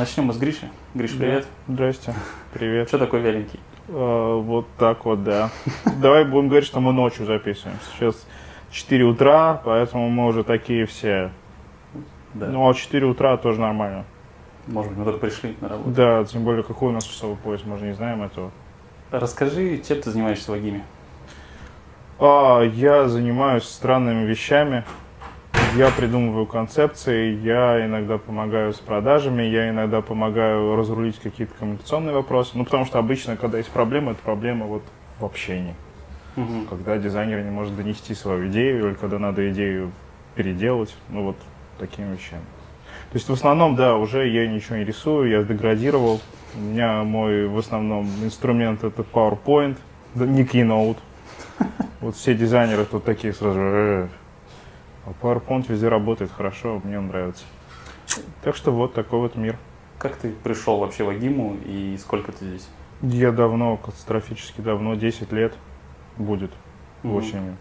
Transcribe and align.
Начнем 0.00 0.24
мы 0.24 0.32
с 0.32 0.38
Гриши. 0.38 0.70
Гриш, 0.94 1.10
привет. 1.10 1.46
Здрасте. 1.68 2.14
Привет. 2.54 2.88
Что 2.88 2.96
такой 2.96 3.20
вяленький? 3.20 3.60
А, 3.90 4.34
вот 4.40 4.66
так 4.78 5.04
вот, 5.04 5.24
да. 5.24 5.50
Давай 6.00 6.24
будем 6.24 6.48
говорить, 6.48 6.66
что 6.66 6.80
мы 6.80 6.94
ночью 6.94 7.26
записываем. 7.26 7.76
Сейчас 7.92 8.26
4 8.70 9.04
утра, 9.04 9.60
поэтому 9.62 10.08
мы 10.08 10.24
уже 10.24 10.42
такие 10.42 10.86
все. 10.86 11.30
Да. 12.32 12.46
Ну, 12.46 12.66
а 12.66 12.72
4 12.72 13.04
утра 13.04 13.36
тоже 13.36 13.60
нормально. 13.60 14.06
Может 14.66 14.92
быть, 14.92 15.00
мы 15.00 15.04
только 15.04 15.18
пришли 15.18 15.54
на 15.60 15.68
работу. 15.68 15.90
Да, 15.90 16.24
тем 16.24 16.44
более, 16.44 16.62
какой 16.62 16.88
у 16.88 16.92
нас 16.92 17.04
часовой 17.04 17.36
пояс, 17.36 17.60
мы 17.66 17.76
же 17.76 17.84
не 17.84 17.92
знаем 17.92 18.22
этого. 18.22 18.52
Расскажи, 19.10 19.82
чем 19.86 20.00
ты 20.00 20.10
занимаешься 20.10 20.50
в 20.50 20.54
Агиме? 20.54 20.82
А, 22.18 22.62
я 22.62 23.06
занимаюсь 23.06 23.64
странными 23.64 24.24
вещами. 24.24 24.82
Я 25.76 25.90
придумываю 25.90 26.46
концепции, 26.46 27.32
я 27.44 27.86
иногда 27.86 28.18
помогаю 28.18 28.72
с 28.72 28.78
продажами, 28.78 29.44
я 29.44 29.70
иногда 29.70 30.00
помогаю 30.00 30.74
разрулить 30.74 31.20
какие-то 31.20 31.54
коммуникационные 31.54 32.12
вопросы. 32.12 32.52
Ну, 32.54 32.64
потому 32.64 32.84
что 32.86 32.98
обычно, 32.98 33.36
когда 33.36 33.58
есть 33.58 33.70
проблема, 33.70 34.12
это 34.12 34.20
проблема 34.20 34.66
вот 34.66 34.82
в 35.20 35.24
общении. 35.24 35.74
Мгм. 36.34 36.66
Когда 36.66 36.98
дизайнер 36.98 37.42
не 37.42 37.50
может 37.50 37.76
донести 37.76 38.14
свою 38.14 38.48
идею, 38.48 38.88
или 38.88 38.94
когда 38.94 39.20
надо 39.20 39.48
идею 39.52 39.92
переделать, 40.34 40.92
ну 41.08 41.22
вот 41.24 41.36
такими 41.78 42.14
вещами. 42.14 42.42
То 43.12 43.16
есть 43.16 43.28
в 43.28 43.32
основном, 43.32 43.76
да, 43.76 43.96
уже 43.96 44.28
я 44.28 44.48
ничего 44.48 44.76
не 44.76 44.84
рисую, 44.84 45.30
я 45.30 45.44
деградировал. 45.44 46.20
У 46.56 46.60
меня 46.60 47.04
мой 47.04 47.46
в 47.46 47.58
основном 47.58 48.08
инструмент 48.24 48.82
это 48.82 49.02
PowerPoint, 49.02 49.76
да, 50.14 50.26
не 50.26 50.42
Keynote. 50.42 50.98
Вот 52.00 52.16
все 52.16 52.34
дизайнеры 52.34 52.86
тут 52.86 53.04
такие 53.04 53.34
сразу. 53.34 54.08
«Э, 55.06 55.10
А 55.10 55.24
PowerPoint 55.24 55.66
везде 55.68 55.88
работает 55.88 56.30
хорошо, 56.30 56.80
мне 56.84 56.98
он 56.98 57.08
нравится. 57.08 57.44
Так 58.42 58.56
что 58.56 58.72
вот 58.72 58.94
такой 58.94 59.20
вот 59.20 59.36
мир. 59.36 59.56
Как 59.98 60.16
ты 60.16 60.30
пришел 60.30 60.78
вообще 60.78 61.04
в 61.04 61.10
Агиму 61.10 61.56
и 61.64 61.96
сколько 61.98 62.32
ты 62.32 62.44
здесь? 62.46 62.68
Я 63.02 63.32
давно, 63.32 63.76
катастрофически 63.76 64.60
давно, 64.60 64.94
10 64.94 65.32
лет 65.32 65.54
будет 66.16 66.50
Мгм. 67.02 67.16
осенью. 67.16 67.56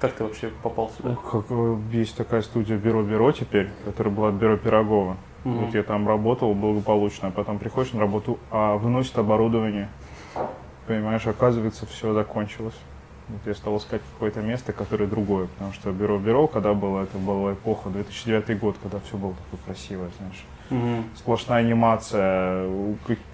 Как 0.00 0.12
ты 0.12 0.24
вообще 0.24 0.50
попал 0.62 0.90
сюда? 0.90 1.16
Как, 1.30 1.44
э, 1.50 1.76
есть 1.92 2.16
такая 2.16 2.42
студия 2.42 2.76
Бюро-Бюро 2.76 3.32
теперь, 3.32 3.70
которая 3.84 4.12
была 4.14 4.28
от 4.28 4.34
Бюро 4.34 4.56
Пирогова. 4.56 5.16
Мгм. 5.44 5.64
Вот 5.66 5.74
я 5.74 5.82
там 5.82 6.06
работал 6.08 6.52
благополучно, 6.54 7.28
а 7.28 7.30
потом 7.30 7.58
приходишь 7.58 7.92
на 7.92 8.00
работу, 8.00 8.38
а 8.50 8.76
выносит 8.76 9.16
оборудование. 9.18 9.88
Понимаешь, 10.86 11.26
оказывается, 11.26 11.86
все 11.86 12.12
закончилось. 12.12 12.74
Вот 13.28 13.40
я 13.46 13.54
стал 13.54 13.78
искать 13.78 14.02
какое-то 14.12 14.40
место, 14.42 14.72
которое 14.72 15.06
другое, 15.06 15.46
потому 15.46 15.72
что 15.72 15.90
Бюро-Бюро, 15.92 16.46
когда 16.46 16.74
было, 16.74 17.02
это 17.04 17.16
была 17.16 17.54
эпоха, 17.54 17.88
2009 17.88 18.58
год, 18.58 18.76
когда 18.82 19.00
все 19.00 19.16
было 19.16 19.32
такое 19.32 19.60
красивое, 19.64 20.10
знаешь. 20.18 20.44
Мгм. 20.70 21.04
Сплошная 21.16 21.60
анимация, 21.60 22.68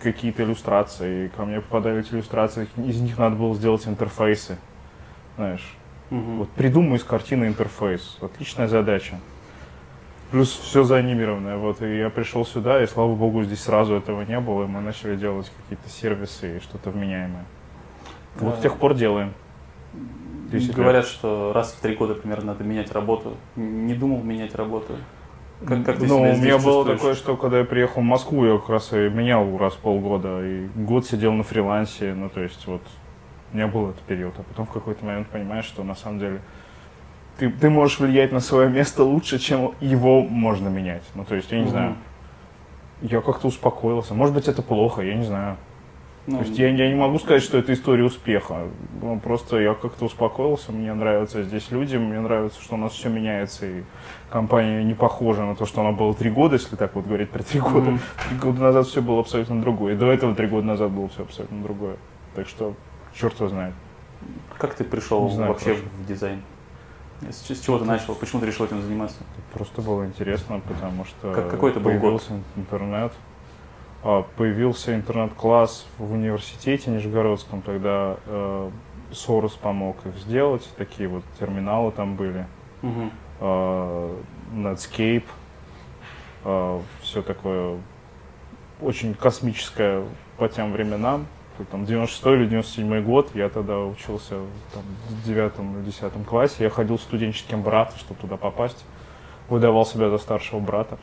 какие-то 0.03 0.45
иллюстрации. 0.45 1.29
Ко 1.37 1.45
мне 1.45 1.61
попадали 1.61 2.01
эти 2.01 2.13
иллюстрации, 2.15 2.69
из 2.77 3.01
них 3.01 3.19
надо 3.19 3.35
было 3.37 3.55
сделать 3.55 3.87
интерфейсы, 3.89 4.59
знаешь. 5.37 5.75
Мгм. 6.11 6.39
Вот 6.39 6.51
придумай 6.51 6.97
из 6.99 7.05
картины 7.05 7.47
интерфейс. 7.47 8.19
Отличная 8.21 8.69
задача. 8.69 9.19
Плюс 10.31 10.51
все 10.51 10.85
заанимированное. 10.85 11.57
Вот, 11.57 11.83
и 11.83 11.99
я 11.99 12.11
пришел 12.11 12.47
сюда, 12.47 12.81
и 12.83 12.87
слава 12.87 13.15
богу, 13.17 13.43
здесь 13.43 13.63
сразу 13.63 13.95
этого 13.95 14.23
не 14.23 14.39
было, 14.39 14.65
и 14.65 14.67
мы 14.69 14.81
начали 14.81 15.17
делать 15.17 15.51
какие-то 15.63 15.89
сервисы 15.89 16.59
и 16.59 16.61
что-то 16.61 16.91
вменяемое. 16.91 17.45
Вот 18.37 18.55
Да. 18.55 18.59
с 18.59 18.63
тех 18.63 18.77
пор 18.77 18.95
делаем. 18.95 19.35
10 20.51 20.69
лет. 20.69 20.77
Говорят, 20.77 21.07
что 21.07 21.53
раз 21.55 21.73
в 21.73 21.81
три 21.81 21.95
года 21.95 22.15
примерно 22.15 22.53
надо 22.53 22.65
менять 22.65 22.93
работу. 22.93 23.37
Не 23.57 23.95
думал 23.95 24.23
менять 24.23 24.55
работу? 24.55 24.95
Как, 25.65 25.85
как 25.85 25.99
ты 25.99 26.07
ну, 26.07 26.19
себя 26.19 26.33
у 26.33 26.37
меня 26.39 26.59
было 26.59 26.87
такое, 26.87 27.15
что 27.15 27.37
когда 27.37 27.59
я 27.59 27.65
приехал 27.65 28.01
в 28.01 28.05
Москву, 28.05 28.47
я 28.47 28.59
как 28.59 28.71
раз 28.71 28.93
и 28.93 29.11
менял 29.11 29.59
раз 29.59 29.75
в 29.75 29.79
полгода, 29.79 30.43
и 30.43 30.67
год 30.75 31.07
сидел 31.07 31.35
на 31.35 31.43
фрилансе, 31.43 32.15
ну, 32.15 32.31
то 32.31 32.41
есть 32.41 32.67
вот 32.67 32.81
у 33.53 33.57
меня 33.57 33.67
был 33.67 33.91
этот 33.91 34.01
период, 34.03 34.33
а 34.39 34.43
потом 34.43 34.65
в 34.65 34.71
какой-то 34.71 35.05
момент 35.05 35.29
понимаешь, 35.29 35.67
что 35.67 35.83
на 35.83 35.95
самом 35.95 36.19
деле 36.19 36.41
ты, 37.41 37.51
ты 37.51 37.69
можешь 37.69 37.99
влиять 37.99 38.33
на 38.33 38.41
свое 38.41 38.69
место 38.69 39.03
лучше, 39.03 39.39
чем 39.39 39.73
его 39.81 40.23
можно 40.23 40.69
менять. 40.69 41.03
Ну, 41.15 41.25
то 41.25 41.35
есть, 41.35 41.51
я 41.51 41.59
не 41.59 41.65
Мгм. 41.65 41.71
знаю, 41.71 41.97
я 43.03 43.21
как-то 43.21 43.49
успокоился. 43.49 44.15
Может 44.15 44.35
быть, 44.35 44.47
это 44.47 44.63
плохо, 44.63 45.03
я 45.03 45.15
не 45.15 45.25
знаю. 45.25 45.57
Ну, 46.31 46.39
То 46.39 46.45
есть 46.45 46.59
я, 46.59 46.69
я 46.69 46.89
не 46.89 46.95
могу 46.95 47.19
сказать, 47.19 47.43
что 47.43 47.59
это 47.59 47.73
история 47.73 48.05
успеха. 48.05 48.69
Ну, 49.03 49.19
просто 49.19 49.59
я 49.59 49.75
как-то 49.75 50.05
успокоился, 50.05 50.71
мне 50.71 50.95
нравятся 50.95 51.43
здесь 51.43 51.71
люди, 51.73 51.97
мне 51.97 52.21
нравится, 52.21 52.63
что 52.63 52.75
у 52.77 52.79
нас 52.79 52.93
все 52.93 53.09
меняется, 53.09 53.67
и 53.67 53.83
компания 54.31 54.85
не 54.85 54.95
похожа 54.95 55.45
на 55.45 55.57
то, 55.57 55.67
что 55.67 55.81
она 55.81 55.91
была 55.91 56.15
три 56.15 56.31
года, 56.31 56.55
если 56.55 56.77
так 56.77 56.95
вот 56.95 57.05
говорить 57.07 57.31
про 57.31 57.43
три 57.43 57.59
года. 57.59 57.99
Три 58.29 58.39
года 58.39 58.61
назад 58.63 58.87
все 58.87 59.03
было 59.03 59.19
абсолютно 59.21 59.61
другое. 59.61 59.95
И 59.95 59.97
до 59.97 60.07
этого 60.13 60.35
три 60.37 60.47
года 60.47 60.67
назад 60.69 60.93
было 60.93 61.09
все 61.09 61.23
абсолютно 61.23 61.63
другое. 61.63 61.97
Так 62.37 62.47
что, 62.47 62.75
черт 63.13 63.35
его 63.41 63.49
знает. 63.49 63.75
Как 64.57 64.75
ты 64.75 64.85
пришел 64.85 65.25
Не 65.25 65.35
знаю, 65.35 65.53
вообще 65.53 65.71
хорошо. 65.75 65.85
в 65.99 66.07
дизайн? 66.07 66.43
С, 67.29 67.49
с 67.55 67.61
чего 67.61 67.79
ты 67.79 67.85
начал? 67.87 68.15
Почему 68.15 68.41
ты 68.41 68.47
решил 68.47 68.67
этим 68.67 68.81
заниматься? 68.83 69.17
Просто 69.53 69.83
было 69.83 70.07
интересно, 70.07 70.61
потому 70.61 71.05
что 71.07 71.33
Как- 71.33 71.51
какой 71.51 71.73
это 71.73 71.81
был 71.81 71.91
год? 71.93 72.01
появился 72.01 72.33
интернет. 72.57 73.13
А, 74.03 74.23
появился 74.37 74.95
интернет-класс 74.95 75.87
в 75.99 76.13
университете 76.13 76.91
Нижегородском, 76.91 77.61
тогда 77.63 78.17
э, 78.27 78.71
Сорос 79.13 79.53
помог 79.53 79.97
их 80.07 80.17
сделать, 80.17 80.67
такие 80.77 81.09
вот 81.09 81.23
терминалы 81.39 81.93
там 81.93 82.17
были. 82.17 82.47
Э, 83.41 84.17
Netscape, 84.55 85.25
все 87.03 87.23
такое 87.23 87.79
очень 88.81 89.15
космическое 89.15 90.05
по 90.39 90.49
тем 90.49 90.73
временам. 90.73 91.27
Там 91.71 91.85
96 91.85 92.27
или 92.27 92.47
97 92.47 93.03
год, 93.03 93.31
я 93.35 93.51
тогда 93.51 93.79
учился 93.81 94.37
там, 94.73 94.83
в 95.11 95.27
девятом 95.27 95.77
или 95.77 95.85
десятом 95.85 96.25
классе, 96.25 96.65
я 96.65 96.71
ходил 96.71 96.99
студенческим 96.99 97.61
братом, 97.63 97.99
чтобы 97.99 98.19
туда 98.19 98.39
попасть, 98.39 98.83
выдавал 99.51 99.85
себя 99.85 100.09
за 100.09 100.17
старшего 100.17 100.59
брата. 100.61 100.99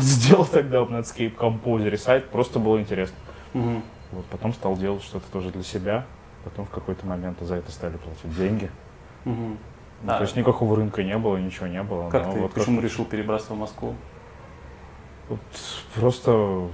Сделал 0.04 0.44
тогда 0.44 0.82
в 0.84 0.90
Netscape 0.90 1.36
Composer 1.36 1.96
сайт, 1.96 2.26
просто 2.30 2.58
было 2.58 2.80
интересно. 2.80 3.16
Мгм. 3.54 3.82
Вот, 4.12 4.24
потом 4.26 4.52
стал 4.52 4.76
делать 4.76 5.02
что-то 5.02 5.30
тоже 5.30 5.50
для 5.50 5.62
себя, 5.62 6.04
потом 6.44 6.66
в 6.66 6.70
какой-то 6.70 7.06
момент 7.06 7.38
за 7.40 7.56
это 7.56 7.70
стали 7.70 7.96
платить 7.96 8.36
деньги. 8.36 8.70
Мгм. 9.24 9.58
Ну, 10.02 10.12
А. 10.12 10.16
То 10.16 10.22
есть 10.22 10.34
никакого 10.36 10.76
рынка 10.76 11.02
не 11.02 11.16
было, 11.18 11.36
ничего 11.36 11.66
не 11.66 11.82
было. 11.82 12.08
Как 12.10 12.26
но 12.26 12.32
ты, 12.32 12.40
вот 12.40 12.52
почему 12.54 12.76
как- 12.76 12.84
решил 12.84 13.04
перебраться 13.04 13.52
в 13.52 13.58
Москву? 13.58 13.94
вот 15.28 15.40
просто 15.94 16.68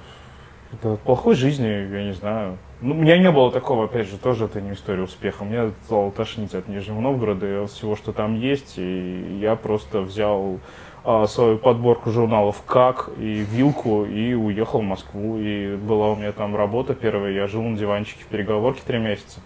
это 0.72 0.94
от 0.94 1.00
плохой 1.00 1.34
жизни, 1.34 1.66
я 1.66 2.04
не 2.04 2.12
знаю. 2.12 2.56
Ну, 2.82 2.94
у 2.94 2.98
меня 2.98 3.16
не 3.18 3.30
было 3.30 3.50
такого, 3.50 3.86
опять 3.86 4.06
же, 4.08 4.18
тоже 4.18 4.44
это 4.44 4.60
не 4.60 4.72
история 4.72 5.02
успеха. 5.02 5.44
Меня 5.44 5.70
стало 5.86 6.12
тошнить 6.12 6.54
от 6.54 6.68
Нижнего 6.68 7.00
Новгорода 7.00 7.46
и 7.46 7.64
от 7.64 7.70
всего, 7.70 7.96
что 7.96 8.12
там 8.12 8.38
есть. 8.38 8.74
И 8.76 9.38
я 9.40 9.56
просто 9.56 10.02
взял 10.02 10.60
а, 11.02 11.26
свою 11.26 11.56
подборку 11.56 12.10
журналов 12.10 12.62
«Как» 12.66 13.08
и 13.16 13.46
«Вилку» 13.50 14.04
и 14.04 14.34
уехал 14.34 14.80
в 14.80 14.84
Москву. 14.84 15.38
И 15.38 15.74
была 15.76 16.10
у 16.10 16.16
меня 16.16 16.32
там 16.32 16.54
работа 16.54 16.94
первая. 16.94 17.32
Я 17.32 17.46
жил 17.46 17.62
на 17.62 17.78
диванчике 17.78 18.24
в 18.24 18.26
переговорке 18.26 18.82
три 18.86 18.98
месяца. 18.98 19.40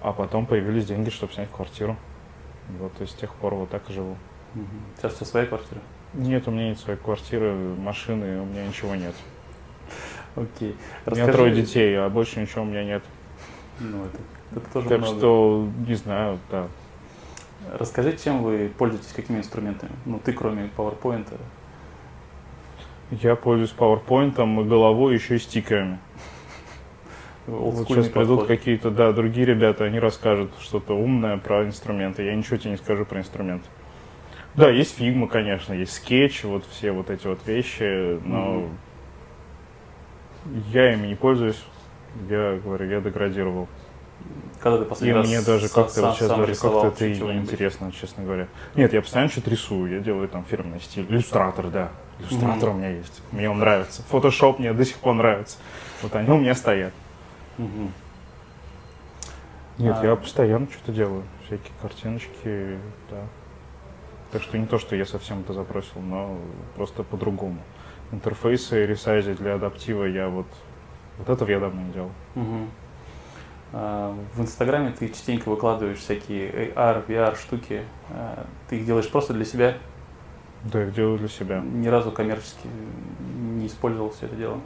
А 0.00 0.12
потом 0.12 0.46
появились 0.46 0.86
деньги, 0.86 1.10
чтобы 1.10 1.34
снять 1.34 1.50
квартиру. 1.50 1.96
Вот, 2.78 2.92
и 3.02 3.06
с 3.06 3.12
тех 3.12 3.34
пор 3.34 3.54
вот 3.54 3.68
так 3.68 3.82
и 3.90 3.92
живу. 3.92 4.16
Сейчас 4.96 5.12
у 5.12 5.16
тебя 5.16 5.26
своя 5.26 5.46
квартира? 5.46 5.80
Нет, 6.14 6.48
у 6.48 6.50
меня 6.50 6.70
нет 6.70 6.78
своей 6.78 6.98
квартиры, 6.98 7.52
машины, 7.52 8.40
у 8.40 8.46
меня 8.46 8.66
ничего 8.66 8.94
нет. 8.94 9.14
Окей. 10.36 10.76
У 11.06 11.14
меня 11.14 11.32
трое 11.32 11.52
детей, 11.54 11.98
а 11.98 12.08
больше 12.08 12.40
ничего 12.40 12.62
у 12.62 12.66
меня 12.66 12.84
нет. 12.84 13.02
Ну, 13.80 14.04
это, 14.04 14.18
это 14.52 14.72
тоже 14.72 14.88
Так 14.88 14.98
много. 15.00 15.18
что, 15.18 15.68
не 15.86 15.94
знаю, 15.94 16.38
да. 16.50 16.68
Расскажи, 17.78 18.16
чем 18.16 18.42
вы 18.42 18.70
пользуетесь, 18.76 19.12
какими 19.12 19.38
инструментами? 19.38 19.92
Ну, 20.04 20.20
ты 20.22 20.32
кроме 20.32 20.70
PowerPoint. 20.76 21.26
Я 23.10 23.34
пользуюсь 23.36 23.74
PowerPoint 23.76 24.32
и 24.34 24.68
головой, 24.68 25.14
еще 25.14 25.36
и 25.36 25.38
стикерами. 25.38 25.98
Вот 27.46 27.86
сейчас 27.86 28.08
придут 28.08 28.46
какие-то, 28.46 28.90
да, 28.90 29.12
другие 29.12 29.46
ребята, 29.46 29.84
они 29.84 30.00
расскажут 30.00 30.50
что-то 30.60 30.94
умное 30.94 31.36
про 31.38 31.64
инструменты. 31.64 32.24
Я 32.24 32.34
ничего 32.34 32.56
тебе 32.56 32.72
не 32.72 32.76
скажу 32.76 33.04
про 33.04 33.20
инструменты. 33.20 33.66
Да, 34.56 34.68
есть 34.68 34.96
Figma, 34.96 35.28
конечно, 35.28 35.72
есть 35.72 35.92
скетч, 35.92 36.42
вот 36.44 36.64
все 36.66 36.90
вот 36.90 37.10
эти 37.10 37.26
вот 37.26 37.46
вещи, 37.46 38.18
но 38.24 38.54
Мгм. 38.54 38.78
Я 40.72 40.92
ими 40.94 41.08
не 41.08 41.14
пользуюсь. 41.14 41.62
Я 42.28 42.58
говорю, 42.62 42.88
я 42.88 43.00
деградировал. 43.00 43.68
Когда 44.60 44.78
ты 44.78 44.84
И 44.84 44.88
последний 44.88 45.14
раз 45.14 45.26
мне 45.26 45.40
даже 45.42 45.68
как-то 45.68 46.02
вот 46.02 46.16
сейчас 46.16 46.28
даже 46.28 46.54
как-то 46.54 46.86
это 46.86 47.06
и 47.06 47.18
интересно, 47.36 47.92
честно 47.92 48.24
говоря. 48.24 48.48
Нет, 48.74 48.92
я 48.92 49.02
постоянно 49.02 49.30
что-то 49.30 49.50
рисую, 49.50 49.92
я 49.92 50.00
делаю 50.00 50.28
там 50.28 50.44
фирменный 50.44 50.80
стиль. 50.80 51.06
Иллюстратор, 51.08 51.68
да. 51.68 51.90
Иллюстратор 52.20 52.70
у 52.70 52.72
меня 52.72 52.90
есть. 52.90 53.22
Мне 53.32 53.50
он 53.50 53.58
нравится. 53.58 54.02
Фотошоп 54.08 54.58
мне 54.58 54.72
до 54.72 54.84
сих 54.84 54.96
пор 54.96 55.14
нравится. 55.14 55.58
Вот 56.02 56.14
они 56.14 56.30
у 56.30 56.38
меня 56.38 56.54
стоят. 56.54 56.92
Мгм. 57.58 57.92
Нет, 59.78 59.96
А- 60.00 60.06
я 60.06 60.16
постоянно 60.16 60.66
что-то 60.70 60.92
делаю. 60.92 61.22
Всякие 61.46 61.72
картиночки, 61.80 62.78
да. 63.10 63.18
Так 64.32 64.42
что 64.42 64.58
не 64.58 64.66
то, 64.66 64.78
что 64.78 64.96
я 64.96 65.04
совсем 65.04 65.40
это 65.40 65.52
забросил, 65.52 66.00
но 66.00 66.38
просто 66.74 67.02
по-другому. 67.02 67.58
Интерфейсы 68.12 68.86
ресайзить 68.86 69.38
для 69.38 69.54
адаптива 69.54 70.04
я 70.04 70.28
вот, 70.28 70.46
вот 71.18 71.28
этого 71.28 71.48
я 71.50 71.60
давно 71.60 71.82
не 71.82 71.92
делал. 71.92 72.10
А, 73.72 74.14
В 74.34 74.40
Инстаграме 74.40 74.92
ты 74.98 75.08
частенько 75.08 75.48
выкладываешь 75.48 75.98
всякие 75.98 76.50
AR, 76.74 77.04
VR 77.06 77.36
штуки. 77.36 77.82
А, 78.10 78.46
Ты 78.68 78.76
их 78.78 78.86
делаешь 78.86 79.10
просто 79.10 79.34
для 79.34 79.44
себя, 79.44 79.74
Да, 80.64 80.82
я 80.82 80.90
делаю 80.90 81.18
для 81.18 81.28
себя. 81.28 81.60
ни 81.60 81.88
разу 81.88 82.10
коммерчески 82.12 82.66
не 83.56 83.66
использовал 83.66 84.10
все 84.10 84.26
это 84.26 84.36
дело. 84.36 84.60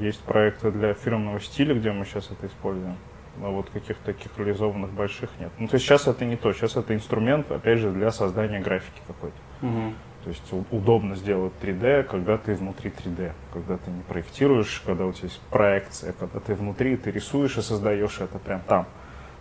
Есть 0.00 0.20
проекты 0.20 0.70
для 0.70 0.94
фирменного 0.94 1.40
стиля, 1.40 1.74
где 1.74 1.90
мы 1.92 2.04
сейчас 2.04 2.30
это 2.30 2.46
используем. 2.46 2.96
А 3.42 3.48
вот 3.48 3.68
каких-то 3.70 4.04
таких 4.04 4.30
реализованных 4.38 4.92
больших 4.92 5.28
нет. 5.40 5.50
Ну, 5.58 5.66
то 5.66 5.74
есть 5.74 5.84
сейчас 5.84 6.06
это 6.06 6.24
не 6.24 6.36
то, 6.36 6.52
сейчас 6.52 6.76
это 6.76 6.94
инструмент, 6.94 7.50
опять 7.50 7.80
же, 7.80 7.90
для 7.90 8.12
создания 8.12 8.60
графики 8.60 9.00
какой-то. 9.08 9.36
Мгм. 9.60 9.94
То 10.24 10.30
есть 10.30 10.42
удобно 10.70 11.16
сделать 11.16 11.52
3D, 11.60 12.04
когда 12.04 12.38
ты 12.38 12.54
внутри 12.54 12.90
3D, 12.90 13.32
когда 13.52 13.76
ты 13.76 13.90
не 13.90 14.00
проектируешь, 14.00 14.82
когда 14.86 15.04
у 15.04 15.12
тебя 15.12 15.28
есть 15.28 15.40
проекция, 15.50 16.14
когда 16.14 16.40
ты 16.40 16.54
внутри, 16.54 16.96
ты 16.96 17.10
рисуешь 17.10 17.58
и 17.58 17.60
создаешь 17.62 18.20
это 18.20 18.38
прям 18.38 18.62
там. 18.66 18.86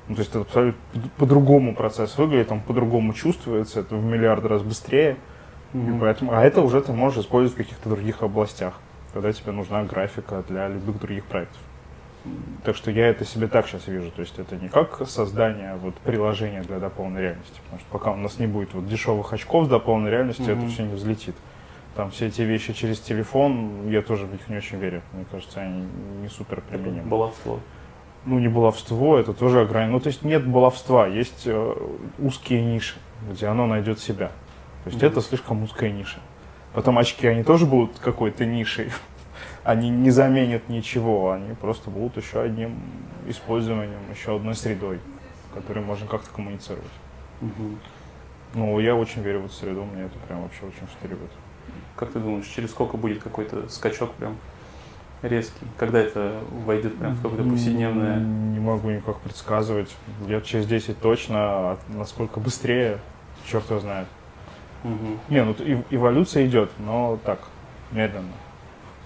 Ну, 0.09 0.15
то 0.15 0.19
есть 0.19 0.31
это 0.31 0.41
абсолютно 0.41 0.81
по-другому 1.17 1.73
процесс 1.73 2.17
выглядит, 2.17 2.51
он 2.51 2.59
по-другому 2.59 3.13
чувствуется, 3.13 3.79
это 3.79 3.95
в 3.95 4.03
миллиард 4.03 4.43
раз 4.43 4.61
быстрее. 4.61 5.15
И 5.73 5.77
Мгм. 5.77 6.01
поэтому, 6.01 6.33
а 6.33 6.43
это 6.43 6.61
уже 6.61 6.81
ты 6.81 6.91
можешь 6.91 7.23
использовать 7.23 7.53
в 7.53 7.57
каких-то 7.57 7.89
других 7.89 8.21
областях, 8.21 8.73
когда 9.13 9.31
тебе 9.31 9.53
нужна 9.53 9.85
графика 9.85 10.43
для 10.49 10.67
любых 10.67 10.99
других 10.99 11.23
проектов. 11.25 11.61
Так 12.63 12.75
что 12.77 12.89
я 12.91 13.07
это 13.07 13.25
себе 13.25 13.47
так 13.47 13.67
сейчас 13.67 13.87
вижу. 13.87 14.09
То 14.11 14.21
есть 14.21 14.39
это 14.39 14.55
не 14.55 14.69
как 14.69 15.01
создание 15.07 15.75
вот, 15.75 15.95
приложения 15.95 16.61
для 16.61 16.79
дополненной 16.79 17.21
реальности. 17.21 17.59
Потому 17.65 17.79
что 17.81 17.89
пока 17.91 18.11
у 18.11 18.15
нас 18.15 18.39
не 18.39 18.47
будет 18.47 18.73
вот, 18.73 18.87
дешевых 18.87 19.33
очков 19.33 19.65
с 19.65 19.67
дополненной 19.67 20.11
реальностью, 20.11 20.45
это 20.45 20.55
Мгм. 20.61 20.69
все 20.69 20.83
не 20.83 20.93
взлетит. 20.93 21.35
Там 21.95 22.09
все 22.11 22.27
эти 22.27 22.41
вещи 22.41 22.73
через 22.73 22.99
телефон, 22.99 23.89
я 23.89 24.01
тоже 24.01 24.25
в 24.25 24.31
них 24.31 24.47
не 24.47 24.55
очень 24.57 24.79
верю. 24.79 25.01
Мне 25.11 25.25
кажется, 25.29 25.61
они 25.61 25.85
не 26.21 26.27
супер 26.29 26.61
применимы. 26.61 27.07
Баловство. 27.07 27.59
Ну, 28.25 28.39
не 28.39 28.47
баловство, 28.47 29.17
это 29.19 29.33
тоже 29.33 29.61
ограничено. 29.61 29.93
Ну, 29.93 29.99
то 29.99 30.07
есть 30.07 30.23
нет 30.23 30.47
баловства, 30.47 31.07
есть 31.07 31.43
э, 31.45 31.75
узкие 32.19 32.63
ниши, 32.63 32.95
где 33.29 33.47
оно 33.47 33.67
найдет 33.67 33.99
себя. 33.99 34.27
То 34.85 34.89
есть 34.89 34.97
Мгм. 34.97 35.11
это 35.11 35.21
слишком 35.21 35.61
узкая 35.61 35.91
ниша. 35.91 36.19
Потом 36.73 36.97
очки, 36.97 37.27
они 37.27 37.43
тоже 37.43 37.65
будут 37.65 37.99
какой-то 37.99 38.45
нишей. 38.45 38.89
Они 39.63 39.89
не 39.89 40.11
заменят 40.11 40.67
ничего, 40.67 41.31
они 41.31 41.53
просто 41.55 41.89
будут 41.89 42.17
еще 42.17 42.41
одним 42.41 42.79
использованием, 43.27 43.99
еще 44.13 44.35
одной 44.35 44.55
средой, 44.55 44.99
которой 45.53 45.83
можно 45.83 46.05
как-то 46.05 46.29
коммуницировать. 46.31 46.83
Мгм. 47.39 47.79
Ну, 48.55 48.79
я 48.79 48.95
очень 48.95 49.21
верю 49.21 49.41
в 49.41 49.45
эту 49.45 49.53
среду, 49.53 49.83
мне 49.85 50.03
это 50.03 50.17
прям 50.27 50.41
вообще 50.41 50.65
очень 50.65 50.87
штырит. 50.91 51.17
Как 51.95 52.11
ты 52.11 52.19
думаешь, 52.19 52.45
через 52.45 52.71
сколько 52.71 52.97
будет 52.97 53.23
какой-то 53.23 53.69
скачок 53.69 54.11
прям 54.13 54.35
резкий? 55.21 55.65
Когда 55.77 55.99
это 55.99 56.41
войдет 56.65 56.97
прям 56.97 57.15
в 57.15 57.21
какое-то 57.21 57.49
повседневное? 57.49 58.19
Не 58.19 58.59
могу 58.59 58.89
никак 58.89 59.19
предсказывать. 59.21 59.95
Лет 60.27 60.43
через 60.45 60.67
10 60.67 60.99
точно, 60.99 61.37
а 61.37 61.77
насколько 61.87 62.39
быстрее, 62.39 62.99
черт 63.45 63.69
его 63.69 63.79
знает. 63.79 64.07
Мгм. 64.83 65.19
Не, 65.29 65.43
ну 65.45 65.55
эволюция 65.89 66.45
идет, 66.45 66.69
но 66.79 67.17
так, 67.23 67.39
медленно. 67.91 68.27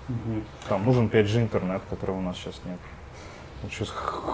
Мгм. 0.08 0.44
Там 0.70 0.86
нужен 0.86 1.08
5G 1.08 1.42
интернет, 1.44 1.82
которого 1.90 2.18
у 2.18 2.22
нас 2.22 2.38
сейчас 2.38 2.62
нет. 2.66 2.80
Сейчас 3.72 3.90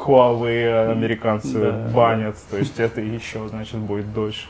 Huawei 0.05 0.91
американцы 0.91 1.71
Да. 1.71 1.89
банят, 1.93 2.35
то 2.49 2.57
есть 2.57 2.79
это 2.79 3.01
еще, 3.01 3.47
значит, 3.47 3.79
будет 3.79 4.13
дольше. 4.13 4.47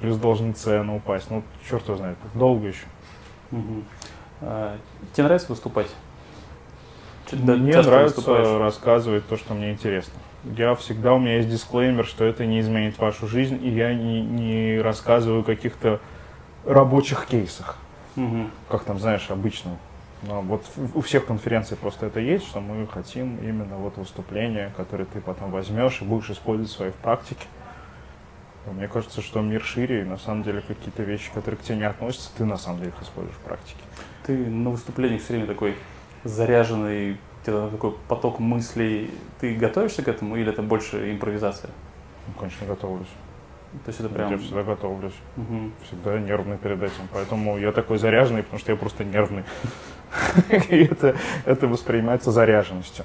Плюс 0.00 0.16
должны 0.16 0.52
цены 0.52 0.94
упасть. 0.96 1.30
Ну, 1.30 1.42
черт 1.68 1.84
его 1.88 1.96
знает, 1.96 2.16
долго 2.34 2.68
еще. 2.68 2.84
Мгм. 3.50 3.84
А, 4.42 4.76
Тебе 5.12 5.24
нравится 5.24 5.48
выступать? 5.48 5.88
Да, 7.32 7.54
мне 7.54 7.72
нравится 7.72 8.16
выступаешь? 8.20 8.60
рассказывать 8.60 9.26
то, 9.26 9.36
что 9.36 9.54
мне 9.54 9.72
интересно. 9.72 10.14
Я 10.44 10.74
всегда, 10.76 11.14
у 11.14 11.18
меня 11.18 11.36
есть 11.38 11.48
дисклеймер, 11.48 12.06
что 12.06 12.24
это 12.24 12.46
не 12.46 12.60
изменит 12.60 12.98
вашу 12.98 13.26
жизнь, 13.26 13.58
и 13.60 13.68
я 13.70 13.92
не, 13.94 14.20
не 14.22 14.80
рассказываю 14.80 15.40
о 15.40 15.44
каких-то 15.44 16.00
рабочих 16.64 17.26
кейсах. 17.26 17.76
Мгм. 18.14 18.50
как 18.70 18.84
там, 18.84 18.98
знаешь, 18.98 19.26
обычно. 19.28 19.76
Но 20.22 20.40
вот 20.40 20.64
у 20.94 21.00
всех 21.02 21.26
конференций 21.26 21.76
просто 21.76 22.06
это 22.06 22.20
есть, 22.20 22.46
что 22.46 22.60
мы 22.60 22.86
хотим 22.86 23.36
именно 23.38 23.76
вот 23.76 23.96
выступления, 23.96 24.72
которые 24.76 25.06
ты 25.06 25.20
потом 25.20 25.50
возьмешь 25.50 26.00
и 26.00 26.04
будешь 26.04 26.30
использовать 26.30 26.70
в 26.70 26.74
своей 26.74 26.92
практике. 26.92 27.46
Мне 28.72 28.88
кажется, 28.88 29.20
что 29.20 29.40
мир 29.42 29.62
шире, 29.62 30.02
и 30.02 30.04
на 30.04 30.16
самом 30.16 30.42
деле 30.42 30.60
какие-то 30.60 31.02
вещи, 31.02 31.30
которые 31.32 31.58
к 31.58 31.62
тебе 31.62 31.78
не 31.78 31.84
относятся, 31.84 32.30
ты 32.36 32.44
на 32.44 32.56
самом 32.56 32.78
деле 32.78 32.90
их 32.90 33.02
используешь 33.02 33.36
в 33.36 33.40
практике. 33.40 33.78
Ты 34.24 34.36
на 34.36 34.70
выступлениях 34.70 35.22
все 35.22 35.34
время 35.34 35.46
такой 35.46 35.76
заряженный, 36.24 37.12
у 37.12 37.46
тебя 37.46 37.68
такой 37.68 37.92
поток 38.08 38.40
мыслей. 38.40 39.10
Ты 39.40 39.54
готовишься 39.54 40.02
к 40.02 40.08
этому 40.08 40.36
или 40.36 40.50
это 40.50 40.62
больше 40.62 41.12
импровизация? 41.12 41.70
Ну, 42.26 42.40
конечно, 42.40 42.66
готовлюсь. 42.66 43.06
То 43.84 43.88
есть 43.90 44.00
это 44.00 44.08
Я 44.08 44.26
прям... 44.26 44.38
всегда 44.38 44.62
готовлюсь. 44.62 45.14
Мгм. 45.36 45.72
Всегда 45.86 46.18
нервный 46.18 46.56
перед 46.56 46.82
этим. 46.82 47.08
Поэтому 47.12 47.58
я 47.58 47.70
такой 47.70 47.98
заряженный, 47.98 48.42
потому 48.42 48.58
что 48.58 48.72
я 48.72 48.78
просто 48.78 49.04
нервный. 49.04 49.44
И 50.68 50.84
это, 50.84 51.16
это 51.44 51.68
воспринимается 51.68 52.30
заряженностью. 52.32 53.04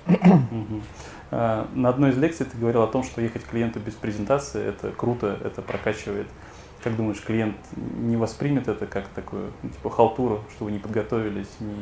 А, 1.32 1.68
На 1.74 1.90
одной 1.90 2.12
из 2.12 2.18
лекций 2.18 2.46
ты 2.46 2.58
говорил 2.58 2.82
о 2.82 2.88
том, 2.88 3.04
что 3.04 3.22
ехать 3.22 3.44
к 3.44 3.50
клиенту 3.50 3.80
без 3.80 3.94
презентации 3.94 4.66
это 4.68 4.92
круто, 4.92 5.38
это 5.44 5.62
прокачивает. 5.62 6.28
Как 6.84 6.96
думаешь, 6.96 7.22
клиент 7.22 7.56
не 7.76 8.18
воспримет 8.18 8.68
это 8.68 8.88
как 8.88 9.08
такую, 9.10 9.52
ну, 9.62 9.70
типа, 9.70 9.90
халтуру, 9.92 10.42
что 10.56 10.66
вы 10.66 10.72
не 10.72 10.80
подготовились, 10.80 11.50
не... 11.60 11.76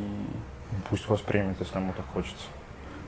Пусть 0.89 1.07
воспримет, 1.07 1.55
если 1.59 1.77
ему 1.79 1.93
так 1.95 2.05
хочется. 2.13 2.45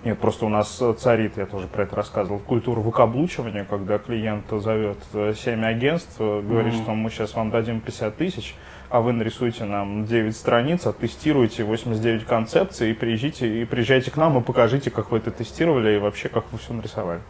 Нет, 0.03 0.17
просто 0.17 0.45
у 0.45 0.49
нас 0.49 0.81
э, 0.81 0.95
царит, 0.97 1.37
я 1.37 1.45
тоже 1.45 1.67
про 1.67 1.83
это 1.83 1.95
рассказывал, 1.95 2.39
культура 2.39 2.79
выкаблучивания, 2.79 3.65
когда 3.65 3.99
клиент 3.99 4.45
зовет 4.49 4.97
э, 5.13 5.33
7 5.37 5.63
агентств, 5.63 6.15
э, 6.17 6.41
говорит, 6.41 6.73
Мгм. 6.73 6.81
что 6.81 6.93
мы 6.95 7.09
сейчас 7.11 7.35
вам 7.35 7.51
дадим 7.51 7.81
50 7.81 8.15
тысяч, 8.17 8.55
а 8.91 8.99
вы 8.99 9.13
нарисуете 9.13 9.63
нам 9.63 10.05
9 10.05 10.35
страниц, 10.35 10.85
оттестируете 10.85 11.63
89 11.63 12.25
концепций 12.25 12.91
и 12.91 12.93
приезжайте, 12.93 13.61
и 13.61 13.65
приезжайте 13.65 14.11
к 14.11 14.17
нам 14.17 14.37
и 14.37 14.41
покажите, 14.41 14.91
как 14.91 15.11
вы 15.11 15.19
это 15.19 15.31
тестировали 15.31 15.95
и 15.95 15.97
вообще, 15.97 16.27
как 16.27 16.43
вы 16.51 16.57
все 16.57 16.73
нарисовали. 16.73 17.21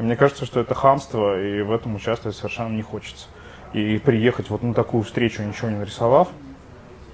И 0.00 0.02
мне 0.02 0.16
кажется, 0.16 0.44
что 0.44 0.58
это 0.58 0.74
хамство, 0.74 1.40
и 1.40 1.62
в 1.62 1.70
этом 1.70 1.94
участвовать 1.94 2.36
совершенно 2.36 2.74
не 2.74 2.82
хочется. 2.82 3.28
И 3.72 3.98
приехать 3.98 4.50
вот 4.50 4.64
на 4.64 4.74
такую 4.74 5.04
встречу, 5.04 5.42
ничего 5.42 5.70
не 5.70 5.76
нарисовав, 5.76 6.28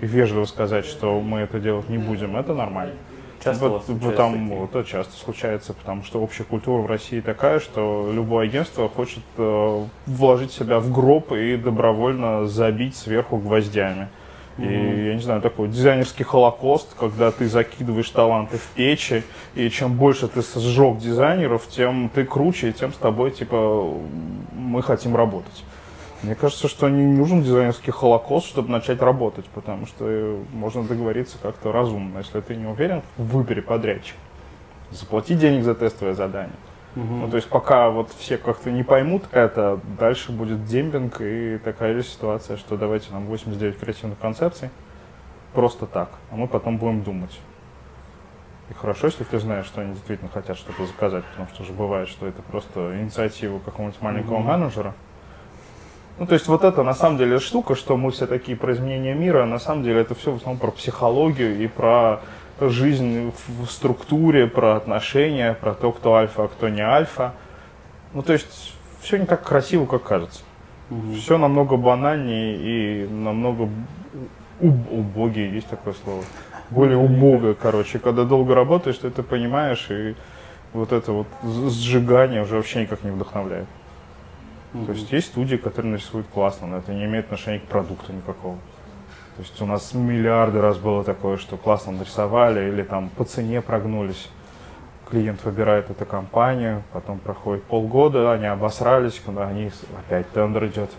и 0.01 0.07
вежливо 0.07 0.47
сказать, 0.47 0.87
что 0.87 1.21
мы 1.21 1.41
это 1.41 1.61
делать 1.61 1.91
не 1.91 1.99
будем, 1.99 2.37
это 2.37 2.55
нормально. 2.55 2.95
Часто 3.45 3.69
вот, 3.69 3.85
случаются 3.85 4.11
потому, 4.11 4.39
такие? 4.39 4.61
вот 4.61 4.71
это 4.75 4.89
часто 4.89 5.13
случается, 5.17 5.75
потому 5.75 6.03
что 6.03 6.21
общая 6.21 6.45
культура 6.45 6.81
в 6.81 6.87
России 6.87 7.21
такая, 7.21 7.61
что 7.61 8.11
любое 8.13 8.47
агентство 8.47 8.89
хочет 8.89 9.23
э, 9.37 9.85
вложить 10.07 10.53
себя 10.53 10.79
в 10.81 10.91
гроб 10.91 11.33
и 11.33 11.57
добровольно 11.57 12.47
забить 12.47 12.97
сверху 12.97 13.37
гвоздями. 13.37 14.09
И, 14.57 14.63
я 14.63 15.15
не 15.15 15.21
знаю, 15.21 15.43
такой 15.43 15.69
дизайнерский 15.69 16.25
холокост, 16.25 16.95
когда 16.95 17.33
ты 17.33 17.49
закидываешь 17.49 18.09
таланты 18.11 18.59
в 18.59 18.67
печи, 18.69 19.25
и 19.57 19.69
чем 19.69 19.95
больше 19.95 20.29
ты 20.29 20.43
сжег 20.43 20.99
дизайнеров, 20.99 21.67
тем 21.69 22.09
ты 22.15 22.25
круче, 22.25 22.71
и 22.71 22.73
тем 22.73 22.93
с 22.93 22.97
тобой, 22.97 23.33
типа, 23.33 23.93
мы 24.53 24.81
хотим 24.83 25.17
работать. 25.17 25.65
Мне 26.25 26.35
кажется, 26.35 26.69
что 26.69 26.89
не 26.89 27.05
нужен 27.05 27.43
дизайнерский 27.43 27.93
холокост, 27.93 28.47
чтобы 28.47 28.71
начать 28.71 29.03
работать, 29.03 29.45
потому 29.47 29.85
что 29.87 30.07
э, 30.09 30.43
можно 30.55 30.83
договориться 30.83 31.37
как-то 31.41 31.71
разумно. 31.71 32.19
Если 32.19 32.41
ты 32.41 32.57
не 32.57 32.67
уверен, 32.67 33.03
выбери 33.19 33.61
подрядчика. 33.61 34.17
Заплати 34.91 35.35
денег 35.35 35.65
за 35.65 35.75
тестовое 35.75 36.15
задание. 36.15 36.57
Мгм. 36.95 37.21
Ну, 37.21 37.29
то 37.29 37.37
есть 37.37 37.49
пока 37.49 37.91
вот 37.91 38.11
все 38.19 38.39
как-то 38.39 38.71
не 38.71 38.83
поймут 38.85 39.25
это, 39.33 39.81
дальше 39.99 40.33
будет 40.33 40.65
демпинг 40.65 41.21
и 41.21 41.59
такая 41.63 41.93
же 41.95 42.03
ситуация, 42.03 42.57
что 42.57 42.79
давайте 42.79 43.13
нам 43.13 43.27
89 43.27 43.79
креативных 43.79 44.19
концепций 44.19 44.71
просто 45.53 45.85
так, 45.85 46.09
а 46.31 46.37
мы 46.37 46.47
потом 46.47 46.79
будем 46.79 47.03
думать. 47.03 47.39
И 48.71 48.75
хорошо, 48.75 49.09
если 49.09 49.25
ты 49.25 49.39
знаешь, 49.41 49.67
что 49.67 49.83
они 49.83 49.93
действительно 49.93 50.31
хотят 50.31 50.57
что-то 50.57 50.87
заказать, 50.87 51.25
потому 51.25 51.49
что 51.49 51.65
же 51.65 51.73
бывает, 51.75 52.09
что 52.09 52.27
это 52.27 52.41
просто 52.41 52.99
инициатива 52.99 53.59
какого-нибудь 53.59 54.01
маленького 54.01 54.39
Мгм. 54.39 54.47
менеджера. 54.47 54.95
Ну, 56.19 56.27
то 56.27 56.35
есть 56.35 56.47
вот 56.47 56.63
это 56.63 56.83
на 56.85 56.95
самом 56.95 57.19
деле 57.19 57.41
штука, 57.41 57.75
что 57.75 57.97
мы 57.97 58.13
все 58.13 58.27
такие 58.27 58.57
про 58.57 58.73
изменения 58.73 59.15
мира, 59.15 59.43
а 59.43 59.47
на 59.47 59.59
самом 59.59 59.83
деле 59.83 60.01
это 60.01 60.15
все 60.15 60.31
в 60.31 60.37
основном 60.37 60.61
про 60.61 60.71
психологию 60.71 61.59
и 61.61 61.67
про 61.67 62.21
жизнь 62.61 63.33
в 63.59 63.67
структуре, 63.67 64.47
про 64.47 64.77
отношения, 64.77 65.55
про 65.55 65.75
то, 65.75 65.91
кто 65.91 66.15
альфа, 66.15 66.45
а 66.45 66.49
кто 66.49 66.69
не 66.69 66.83
альфа. 66.83 67.33
Ну, 68.13 68.23
то 68.23 68.33
есть 68.33 68.75
все 69.01 69.19
не 69.19 69.27
так 69.27 69.43
красиво, 69.43 69.87
как 69.87 70.05
кажется. 70.05 70.43
Мгм. 70.89 71.17
Все 71.17 71.37
намного 71.37 71.77
банальнее 71.77 72.57
и 72.57 73.09
намного 73.09 73.69
уб- 74.61 74.93
убогие, 74.93 75.53
есть 75.53 75.67
такое 75.67 75.95
слово. 76.05 76.23
Более 76.71 76.97
убого, 76.97 77.55
короче. 77.55 77.99
Когда 77.99 78.23
долго 78.25 78.55
работаешь, 78.55 78.99
ты 78.99 79.09
это 79.09 79.25
понимаешь, 79.25 79.89
и 79.91 80.15
вот 80.73 80.93
это 80.93 81.11
вот 81.13 81.27
сжигание 81.43 82.43
уже 82.43 82.57
вообще 82.57 82.83
никак 82.83 83.03
не 83.03 83.11
вдохновляет. 83.11 83.67
То 84.87 84.93
есть 84.93 85.13
есть 85.13 85.29
студии, 85.29 85.55
которые 85.55 85.93
нарисуют 85.93 86.27
классно, 86.27 86.67
но 86.67 86.79
это 86.79 86.93
не 86.93 87.05
имеет 87.05 87.27
отношения 87.27 87.61
к 87.61 87.65
продукту 87.65 88.13
никакого. 88.13 88.57
То 89.37 89.43
есть 89.43 89.61
у 89.63 89.67
нас 89.67 89.95
миллиарды 89.95 90.61
раз 90.61 90.79
было 90.79 91.05
такое, 91.05 91.37
что 91.37 91.57
классно 91.57 91.93
нарисовали 91.93 92.69
или 92.69 92.83
там 92.83 93.09
по 93.09 93.25
цене 93.25 93.61
прогнулись. 93.63 94.29
Клиент 95.09 95.45
выбирает 95.45 95.91
эту 95.91 96.05
компанию, 96.05 96.83
потом 96.93 97.19
проходит 97.21 97.63
полгода, 97.65 98.33
они 98.33 98.47
обосрались, 98.47 99.21
когда 99.25 99.47
они 99.47 99.71
опять 99.97 100.29
тендер 100.33 100.67
идет. 100.67 100.91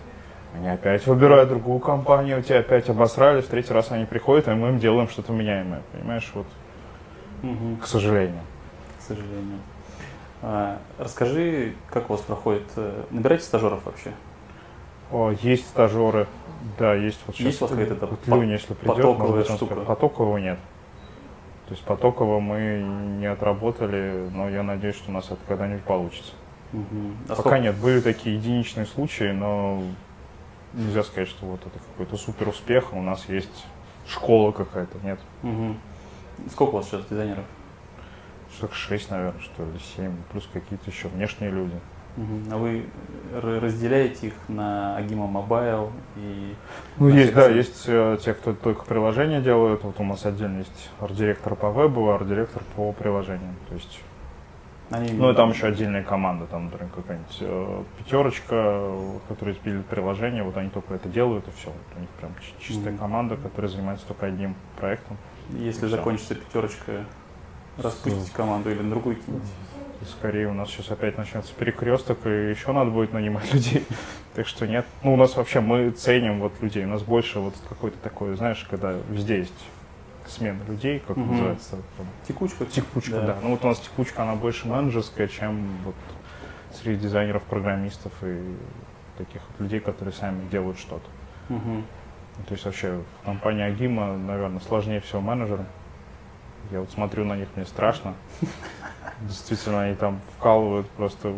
Они 0.56 0.70
опять 0.70 1.06
выбирают 1.06 1.50
другую 1.50 1.80
компанию, 1.80 2.42
те 2.42 2.58
опять 2.60 2.90
обосрались, 2.90 3.44
в 3.44 3.50
третий 3.50 3.74
раз 3.74 3.92
они 3.92 4.06
приходят, 4.06 4.48
и 4.48 4.52
мы 4.52 4.70
им 4.70 4.80
делаем 4.80 5.10
что-то 5.10 5.34
меняемое. 5.34 5.82
Понимаешь, 5.92 6.32
вот, 6.34 6.46
Мгм. 7.42 7.78
к 7.78 7.88
сожалению. 7.88 8.42
К 9.00 9.02
сожалению. 9.02 9.60
А, 10.48 10.78
расскажи, 11.00 11.74
как 11.90 12.10
у 12.10 12.14
вас 12.14 12.22
проходит... 12.22 12.64
э, 12.76 13.04
Набираете 13.10 13.46
стажеров 13.46 13.84
вообще? 13.86 14.12
О, 15.12 15.32
есть 15.42 15.66
стажеры, 15.68 16.28
да, 16.78 16.94
есть 16.94 17.20
вот 17.26 17.36
сейчас. 17.36 17.48
Есть 17.48 17.62
у 17.62 17.66
вас 17.66 17.72
какая-то 17.72 17.96
по- 18.08 18.36
Люня, 18.36 18.54
если 18.54 18.74
придет, 18.76 18.96
потоковая 18.98 19.32
быть, 19.44 19.46
штука? 19.50 19.66
скажет. 19.74 19.88
Потокового 19.88 20.38
нет. 20.38 20.60
То 21.68 21.74
есть 21.74 21.84
потокового 21.84 22.40
мы 22.40 22.84
не 23.20 23.26
отработали, 23.26 24.30
но 24.32 24.48
я 24.48 24.62
надеюсь, 24.62 24.96
что 24.98 25.10
у 25.10 25.14
нас 25.16 25.26
это 25.26 25.40
когда-нибудь 25.48 25.84
получится. 25.84 26.34
Мгм. 26.74 27.18
А 27.26 27.30
Пока 27.30 27.42
сколько- 27.42 27.60
нет, 27.60 27.76
были 27.78 28.02
такие 28.02 28.36
единичные 28.36 28.86
случаи, 28.86 29.32
но 29.32 29.82
нельзя 30.74 31.02
сказать, 31.02 31.28
что 31.28 31.48
вот 31.48 31.62
это 31.62 31.80
какой-то 31.92 32.18
супер 32.18 32.50
успех. 32.50 32.94
У 32.94 33.02
нас 33.02 33.28
есть 33.30 33.66
школа 34.08 34.52
какая-то, 34.52 35.00
нет. 35.04 35.20
Мгм. 35.42 35.80
Сколько 36.52 36.76
у 36.76 36.78
вас 36.78 36.86
сейчас 36.88 37.02
дизайнеров? 37.10 37.46
Штук 38.58 38.74
6, 38.74 39.12
наверное, 39.12 39.42
что 39.42 39.64
ли, 39.64 39.80
7, 39.98 40.12
плюс 40.32 40.48
какие-то 40.52 40.90
еще 40.90 41.08
внешние 41.10 41.52
люди. 41.52 41.76
А 42.50 42.56
вы 42.58 42.86
разделяете 43.34 44.28
их 44.28 44.34
на 44.48 44.98
Agima 44.98 45.30
Mobile 45.30 45.92
и... 46.16 46.56
Ну, 46.98 47.10
есть, 47.10 47.34
да, 47.34 47.50
есть 47.50 47.84
э, 47.88 48.18
те, 48.24 48.34
кто 48.34 48.54
только 48.54 48.86
приложения 48.86 49.42
делают. 49.42 49.84
Вот 49.84 50.00
у 50.00 50.04
нас 50.06 50.26
отдельно 50.26 50.60
есть 50.60 50.90
арт-директор 51.02 51.56
по 51.56 51.72
вебу, 51.72 52.10
арт-директор 52.10 52.64
по 52.78 52.94
приложениям. 52.94 53.56
То 53.68 53.76
есть, 53.76 54.00
Они, 54.92 55.12
ну 55.12 55.30
и 55.30 55.36
там 55.36 55.50
еще 55.50 55.68
отдельная 55.68 56.04
команда, 56.04 56.46
там, 56.46 56.66
например, 56.66 56.90
какая-нибудь 56.96 57.38
э, 57.42 57.84
пятерочка, 57.98 58.80
вот, 58.88 59.22
которые 59.28 59.56
пилят 59.56 59.86
приложение, 59.88 60.44
вот 60.44 60.56
они 60.56 60.70
только 60.70 60.94
это 60.94 61.10
делают 61.10 61.46
и 61.50 61.52
все. 61.60 61.68
Вот 61.68 61.98
у 61.98 62.00
них 62.00 62.10
прям 62.12 62.32
чи- 62.40 62.66
чистая 62.66 62.96
команда, 62.96 63.36
которая 63.36 63.70
занимается 63.70 64.06
только 64.08 64.28
одним 64.28 64.56
проектом. 64.78 65.18
Если 65.50 65.88
закончится 65.88 66.36
пятерочка, 66.36 67.04
распустите 67.78 68.32
команду 68.34 68.72
или 68.72 68.82
на 68.82 68.90
другую 68.92 69.16
кинете. 69.18 69.48
И 70.02 70.06
скорее 70.06 70.50
у 70.50 70.54
нас 70.54 70.70
сейчас 70.70 70.92
опять 70.92 71.18
начнется 71.18 71.54
перекресток, 71.54 72.26
и 72.26 72.50
еще 72.50 72.72
надо 72.74 72.92
будет 72.92 73.14
нанимать 73.14 73.54
людей. 73.54 73.86
Так 74.34 74.48
что 74.48 74.68
нет. 74.68 74.86
Ну, 75.04 75.14
у 75.14 75.18
нас 75.18 75.36
вообще, 75.38 75.62
мы 75.62 75.92
ценим 75.92 76.40
вот 76.42 76.54
людей. 76.62 76.84
У 76.86 76.90
нас 76.90 77.02
больше 77.02 77.40
вот 77.40 77.54
какой-то 77.70 77.98
такой, 78.00 78.36
знаешь, 78.36 78.66
когда 78.70 78.94
везде 79.10 79.40
есть 79.40 79.54
смена 80.28 80.60
людей, 80.68 81.02
как 81.08 81.18
Мгм. 81.18 81.32
называется, 81.32 81.78
там, 81.98 82.08
Текучка? 82.28 82.66
текучка, 82.66 83.22
да. 83.22 83.38
Ну 83.44 83.52
вот 83.52 83.64
у 83.64 83.68
нас 83.68 83.80
текучка, 83.80 84.24
она 84.24 84.36
больше 84.36 84.68
менеджерская, 84.68 85.28
чем 85.28 85.68
вот 85.86 85.96
среди 86.74 87.04
дизайнеров, 87.04 87.44
программистов 87.44 88.12
и 88.24 88.42
таких 89.18 89.42
вот 89.48 89.62
людей, 89.62 89.80
которые 89.80 90.14
сами 90.14 90.46
делают 90.50 90.78
что-то. 90.80 91.08
Ну, 91.48 91.84
То 92.48 92.54
есть 92.54 92.66
вообще 92.66 93.00
в 93.22 93.26
компании 93.26 93.64
Агима, 93.64 94.18
наверное, 94.18 94.60
сложнее 94.60 95.00
всего 95.00 95.22
менеджерам. 95.22 95.68
Я 96.72 96.80
вот 96.80 96.92
смотрю 96.92 97.26
на 97.26 97.36
них, 97.36 97.48
мне 97.56 97.66
страшно. 97.66 98.14
Действительно, 99.22 99.84
они 99.84 99.96
там 99.96 100.20
вкалывают 100.38 100.88
просто. 100.92 101.34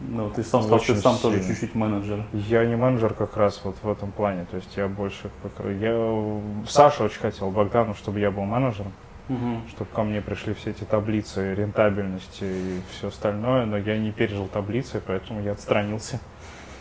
Ну, 0.00 0.30
ты 0.30 0.42
сам 0.42 0.62
что 0.62 0.78
ты 0.78 0.96
сам 0.96 1.16
тоже 1.18 1.44
чуть-чуть 1.44 1.74
менеджер. 1.74 2.24
Я 2.32 2.64
не 2.64 2.76
менеджер 2.76 3.14
как 3.14 3.36
раз 3.36 3.60
вот 3.62 3.76
в 3.82 3.90
этом 3.90 4.10
плане. 4.10 4.46
То 4.50 4.56
есть 4.56 4.76
я 4.76 4.88
больше 4.88 5.30
как... 5.42 5.64
Я... 5.66 6.32
Саша 6.66 7.04
очень 7.04 7.20
хотел 7.20 7.50
Богдану, 7.50 7.94
чтобы 7.94 8.18
я 8.18 8.30
был 8.30 8.44
менеджером. 8.44 8.92
Мгм. 9.28 9.62
чтобы 9.68 9.88
ко 9.90 10.02
мне 10.02 10.20
пришли 10.20 10.52
все 10.52 10.70
эти 10.70 10.82
таблицы 10.82 11.54
рентабельности 11.54 12.42
и 12.42 12.80
все 12.90 13.06
остальное, 13.08 13.66
но 13.66 13.78
я 13.78 13.96
не 13.96 14.10
пережил 14.10 14.48
таблицы, 14.48 15.00
поэтому 15.06 15.40
я 15.40 15.52
отстранился 15.52 16.18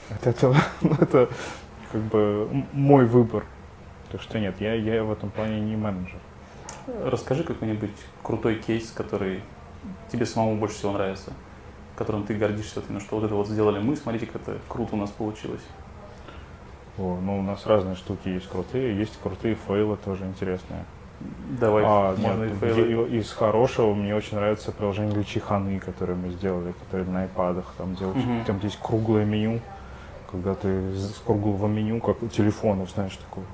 от 0.09 0.25
этого. 0.25 0.57
Ну, 0.81 0.95
это 0.99 1.29
как 1.91 2.01
бы 2.01 2.65
мой 2.73 3.05
выбор. 3.05 3.45
Так 4.11 4.21
что 4.21 4.39
нет, 4.39 4.55
я, 4.59 4.73
я 4.73 5.03
в 5.03 5.11
этом 5.11 5.29
плане 5.29 5.61
не 5.61 5.75
менеджер. 5.75 6.19
Расскажи 6.87 7.43
какой-нибудь 7.43 7.91
крутой 8.23 8.55
кейс, 8.55 8.91
который 8.91 9.41
тебе 10.11 10.25
самому 10.25 10.57
больше 10.57 10.75
всего 10.75 10.91
нравится, 10.91 11.33
которым 11.95 12.23
ты 12.23 12.35
гордишься, 12.35 12.79
вот 12.79 12.85
именно, 12.89 13.01
что 13.01 13.15
вот 13.17 13.25
это 13.25 13.35
вот 13.35 13.47
сделали 13.47 13.79
мы, 13.79 13.95
смотрите, 13.95 14.25
как 14.25 14.41
это 14.41 14.57
круто 14.67 14.95
у 14.95 14.97
нас 14.97 15.09
получилось. 15.11 15.61
О, 16.97 17.19
ну, 17.21 17.39
у 17.39 17.41
нас 17.41 17.65
разные 17.65 17.95
штуки 17.95 18.27
есть 18.29 18.47
крутые, 18.49 18.97
есть 18.97 19.17
крутые 19.21 19.55
фейлы 19.55 19.97
тоже 19.97 20.25
интересные. 20.25 20.85
Давай, 21.59 21.83
А, 21.85 22.15
можно 22.17 22.45
нет, 22.45 22.53
и 22.53 22.59
фейлы. 22.59 23.07
из 23.17 23.31
хорошего 23.31 23.93
мне 23.93 24.15
очень 24.15 24.37
нравится 24.37 24.71
приложение 24.71 25.13
для 25.13 25.23
чеханы, 25.23 25.79
которое 25.79 26.15
мы 26.15 26.29
сделали, 26.31 26.73
которое 26.73 27.05
на 27.05 27.21
айпадах. 27.21 27.65
Там, 27.77 27.93
где 27.93 28.05
Мгм. 28.05 28.43
там 28.45 28.59
есть 28.63 28.79
круглое 28.81 29.23
меню, 29.25 29.61
когда 30.31 30.55
ты 30.55 30.93
с 30.95 31.21
круглого 31.25 31.67
меню, 31.67 31.99
как 32.01 32.23
у 32.23 32.27
телефонов, 32.27 32.89
знаешь, 32.89 33.15
такое. 33.17 33.45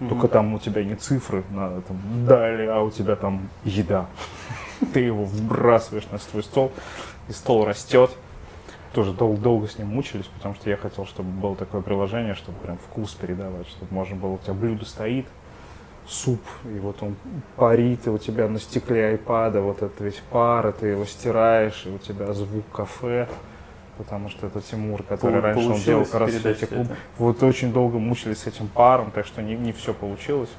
Мгм. 0.00 0.08
Только 0.10 0.28
там 0.28 0.54
у 0.54 0.58
тебя 0.58 0.84
не 0.84 0.94
цифры 0.94 1.42
на 1.50 1.78
этом 1.78 1.98
далее, 2.26 2.70
а 2.70 2.80
у 2.82 2.90
тебя 2.90 3.16
там 3.16 3.48
еда. 3.64 4.06
Ты 4.92 5.00
его 5.00 5.24
вбрасываешь 5.24 6.06
на 6.10 6.18
свой 6.18 6.42
стол, 6.42 6.72
и 7.28 7.32
стол 7.32 7.64
растет. 7.64 8.10
Тоже 8.92 9.12
дол- 9.12 9.36
долго 9.36 9.68
с 9.68 9.76
ним 9.78 9.88
мучились, 9.88 10.26
потому 10.26 10.54
что 10.54 10.70
я 10.70 10.76
хотел, 10.76 11.04
чтобы 11.04 11.28
было 11.30 11.54
такое 11.56 11.82
приложение, 11.82 12.34
чтобы 12.34 12.58
прям 12.58 12.78
вкус 12.78 13.12
передавать, 13.12 13.68
чтобы 13.68 13.92
можно 13.92 14.16
было, 14.16 14.30
у 14.30 14.38
тебя 14.38 14.54
блюдо 14.54 14.86
стоит, 14.86 15.26
суп, 16.08 16.40
и 16.64 16.78
вот 16.78 17.02
он 17.02 17.14
парит, 17.56 18.06
и 18.06 18.10
у 18.10 18.16
тебя 18.16 18.48
на 18.48 18.58
стекле 18.58 19.08
айпада 19.08 19.60
вот 19.60 19.82
этот 19.82 20.00
весь 20.00 20.20
пар, 20.30 20.68
и 20.68 20.72
ты 20.72 20.86
его 20.88 21.04
стираешь, 21.04 21.84
и 21.84 21.90
у 21.90 21.98
тебя 21.98 22.32
звук 22.32 22.64
кафе, 22.72 23.28
потому 23.98 24.28
что 24.30 24.46
это 24.46 24.60
Тимур, 24.62 25.02
который 25.02 25.32
Пол- 25.34 25.40
раньше 25.42 25.68
он 25.68 25.80
делал 25.80 26.04
получилось 26.04 26.10
как 26.10 26.20
раз 26.20 26.30
передать 26.30 26.56
эти 26.56 26.64
всё 26.64 26.74
клуб- 26.74 26.86
это? 26.86 26.96
вот 27.18 27.42
очень 27.42 27.72
долго 27.72 27.98
мучились 27.98 28.38
с 28.38 28.46
этим 28.46 28.68
паром, 28.68 29.10
так 29.10 29.26
что 29.26 29.42
не, 29.42 29.54
не 29.56 29.72
все 29.72 29.92
получилось. 29.92 30.50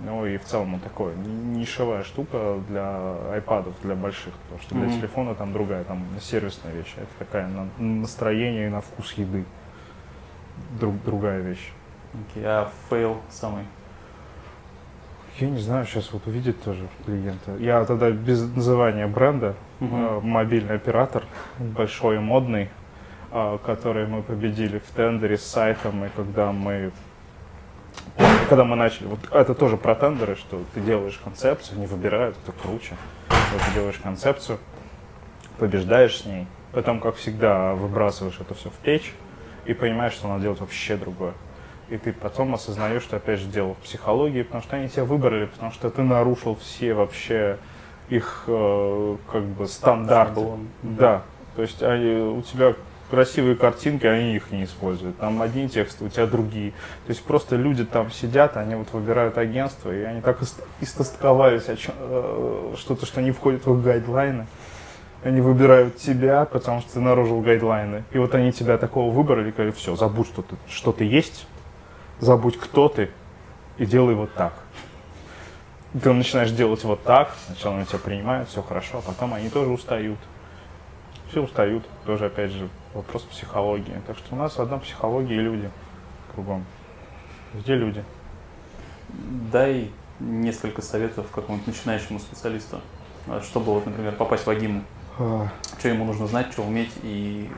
Ну 0.00 0.26
и 0.26 0.36
в 0.36 0.44
целом 0.44 0.74
он 0.74 0.80
такой 0.80 1.14
ни- 1.16 1.56
нишевая 1.58 2.04
штука 2.04 2.58
для 2.68 3.14
айпадов, 3.32 3.72
для 3.82 3.94
больших, 3.94 4.34
потому 4.44 4.60
что 4.60 4.74
для 4.74 4.86
Мгм. 4.88 4.98
телефона 4.98 5.34
там 5.34 5.52
другая, 5.54 5.84
там 5.84 6.04
сервисная 6.20 6.72
вещь. 6.74 6.94
Это 6.96 7.08
такая 7.18 7.48
на 7.48 7.66
настроение 7.82 8.66
и 8.66 8.70
на 8.70 8.82
вкус 8.82 9.12
еды. 9.14 9.44
Друг, 10.78 11.02
другая 11.04 11.40
вещь. 11.40 11.72
Окей, 12.30 12.44
а 12.44 12.70
fail 12.90 13.16
самый? 13.30 13.64
Я 15.38 15.50
не 15.50 15.58
знаю, 15.58 15.84
сейчас 15.84 16.12
вот 16.12 16.26
увидит 16.26 16.62
тоже 16.62 16.88
клиента. 17.04 17.56
Я 17.58 17.84
тогда 17.84 18.10
без 18.10 18.42
называния 18.54 19.06
бренда, 19.06 19.54
э, 19.80 20.20
мобильный 20.22 20.76
оператор, 20.76 21.24
большой 21.58 22.16
и 22.16 22.18
модный, 22.18 22.70
а, 23.30 23.58
который 23.58 24.06
мы 24.06 24.22
победили 24.22 24.78
в 24.78 24.90
тендере 24.92 25.36
с 25.36 25.42
сайтом, 25.42 26.06
и 26.06 26.08
когда 26.08 26.52
мы 26.52 26.90
когда 28.48 28.64
мы 28.64 28.76
начали, 28.76 29.08
вот 29.08 29.18
это 29.30 29.54
тоже 29.54 29.76
про 29.76 29.94
тендеры, 29.94 30.36
что 30.36 30.62
ты 30.72 30.80
делаешь 30.80 31.20
концепцию, 31.22 31.80
не 31.80 31.86
выбирают, 31.86 32.36
это 32.42 32.52
круче. 32.52 32.96
Вот 33.28 33.60
ты 33.66 33.74
делаешь 33.74 33.98
концепцию, 34.02 34.58
побеждаешь 35.58 36.18
с 36.18 36.24
ней, 36.24 36.46
потом, 36.72 37.00
как 37.00 37.16
всегда, 37.16 37.74
выбрасываешь 37.74 38.38
это 38.40 38.54
все 38.54 38.70
в 38.70 38.74
печь 38.74 39.12
и 39.66 39.74
понимаешь, 39.74 40.14
что 40.14 40.28
надо 40.28 40.42
делать 40.42 40.60
вообще 40.60 40.96
другое. 40.96 41.34
И 41.88 41.98
ты 41.98 42.12
потом 42.12 42.54
осознаешь, 42.54 43.02
что 43.02 43.16
опять 43.16 43.38
же 43.38 43.46
дело 43.46 43.74
в 43.74 43.78
психологии, 43.78 44.42
потому 44.42 44.62
что 44.62 44.76
они 44.76 44.88
тебя 44.88 45.04
выбрали, 45.04 45.46
потому 45.46 45.70
что 45.72 45.88
ты 45.90 46.02
нарушил 46.02 46.56
все 46.56 46.94
вообще 46.94 47.58
их 48.08 48.44
э, 48.48 49.16
как 49.30 49.42
бы 49.44 49.66
стандарты. 49.68 50.34
Шаблон. 50.34 50.68
Да, 50.82 51.22
то 51.54 51.62
есть 51.62 51.82
они, 51.82 52.16
у 52.16 52.42
тебя 52.42 52.74
красивые 53.08 53.54
картинки, 53.54 54.04
они 54.04 54.34
их 54.34 54.50
не 54.50 54.64
используют. 54.64 55.16
Там 55.18 55.40
одни 55.40 55.68
тексты, 55.68 56.04
у 56.04 56.08
тебя 56.08 56.26
другие. 56.26 56.72
То 57.06 57.10
есть 57.10 57.22
просто 57.22 57.54
люди 57.54 57.84
там 57.84 58.10
сидят, 58.10 58.56
они 58.56 58.74
вот 58.74 58.92
выбирают 58.92 59.38
агентство, 59.38 59.94
и 59.94 60.02
они 60.02 60.20
так 60.20 60.42
ист- 60.42 60.62
истосковались 60.80 61.68
о 61.68 61.76
чём- 61.76 61.94
э, 61.98 62.74
что-то, 62.78 63.06
что 63.06 63.22
не 63.22 63.30
входит 63.30 63.64
в 63.64 63.72
их 63.78 63.84
гайдлайны. 63.84 64.46
Они 65.22 65.40
выбирают 65.40 65.96
тебя, 65.98 66.44
потому 66.46 66.80
что 66.80 66.94
ты 66.94 67.00
нарушил 67.00 67.40
гайдлайны. 67.40 68.02
И 68.10 68.18
вот 68.18 68.34
они 68.34 68.52
тебя 68.52 68.76
такого 68.76 69.12
выбрали, 69.12 69.50
и 69.50 69.52
говорят, 69.52 69.76
все, 69.76 69.94
забудь, 69.94 70.26
что 70.26 70.42
ты, 70.42 70.56
что 70.68 70.90
ты 70.90 71.04
есть, 71.04 71.46
забудь, 72.20 72.58
кто 72.58 72.88
ты, 72.88 73.10
и 73.78 73.86
делай 73.86 74.14
вот 74.14 74.32
так. 74.34 74.54
Ты 76.02 76.12
начинаешь 76.12 76.50
делать 76.50 76.84
вот 76.84 77.02
так, 77.04 77.34
сначала 77.46 77.76
они 77.76 77.86
тебя 77.86 77.98
принимают, 77.98 78.48
все 78.48 78.62
хорошо, 78.62 78.98
а 78.98 79.00
потом 79.00 79.34
они 79.34 79.48
тоже 79.48 79.70
устают. 79.70 80.18
Все 81.30 81.42
устают, 81.42 81.84
тоже 82.04 82.26
опять 82.26 82.50
же 82.52 82.68
вопрос 82.94 83.22
психологии. 83.22 84.00
Так 84.06 84.16
что 84.16 84.34
у 84.34 84.38
нас 84.38 84.58
одна 84.58 84.78
психология 84.78 85.36
и 85.36 85.40
люди 85.40 85.70
кругом. 86.34 86.64
Где 87.54 87.74
люди? 87.74 88.04
Дай 89.50 89.90
несколько 90.20 90.82
советов 90.82 91.26
какому-нибудь 91.32 91.66
начинающему 91.66 92.18
специалисту, 92.18 92.80
а, 93.26 93.40
чтобы, 93.42 93.72
вот, 93.72 93.86
например, 93.86 94.14
попасть 94.14 94.46
в 94.46 94.50
Агиму. 94.50 94.82
А, 95.18 95.48
Что 95.78 95.88
ему 95.88 96.04
нужно 96.04 96.26
знать, 96.26 96.52
что 96.52 96.62
уметь 96.62 96.92
и 97.02 97.50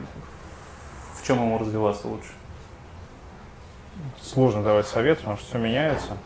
в 1.15 1.25
чем 1.25 1.37
ему 1.37 1.57
развиваться 1.57 2.07
лучше. 2.07 2.29
Сложно 4.21 4.63
давать 4.63 4.87
совет, 4.87 5.19
потому 5.19 5.37
что 5.37 5.47
все 5.47 5.57
меняется. 5.57 6.17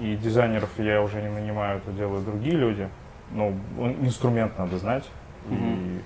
И 0.00 0.16
дизайнеров 0.16 0.70
я 0.78 1.02
уже 1.02 1.20
не 1.20 1.28
нанимаю, 1.28 1.78
это 1.78 1.90
делают 1.92 2.24
другие 2.24 2.56
люди. 2.56 2.88
Ну, 3.32 3.54
инструмент 4.00 4.58
надо 4.58 4.78
знать. 4.78 5.04
Мгм. 5.48 5.74
И, 5.74 5.98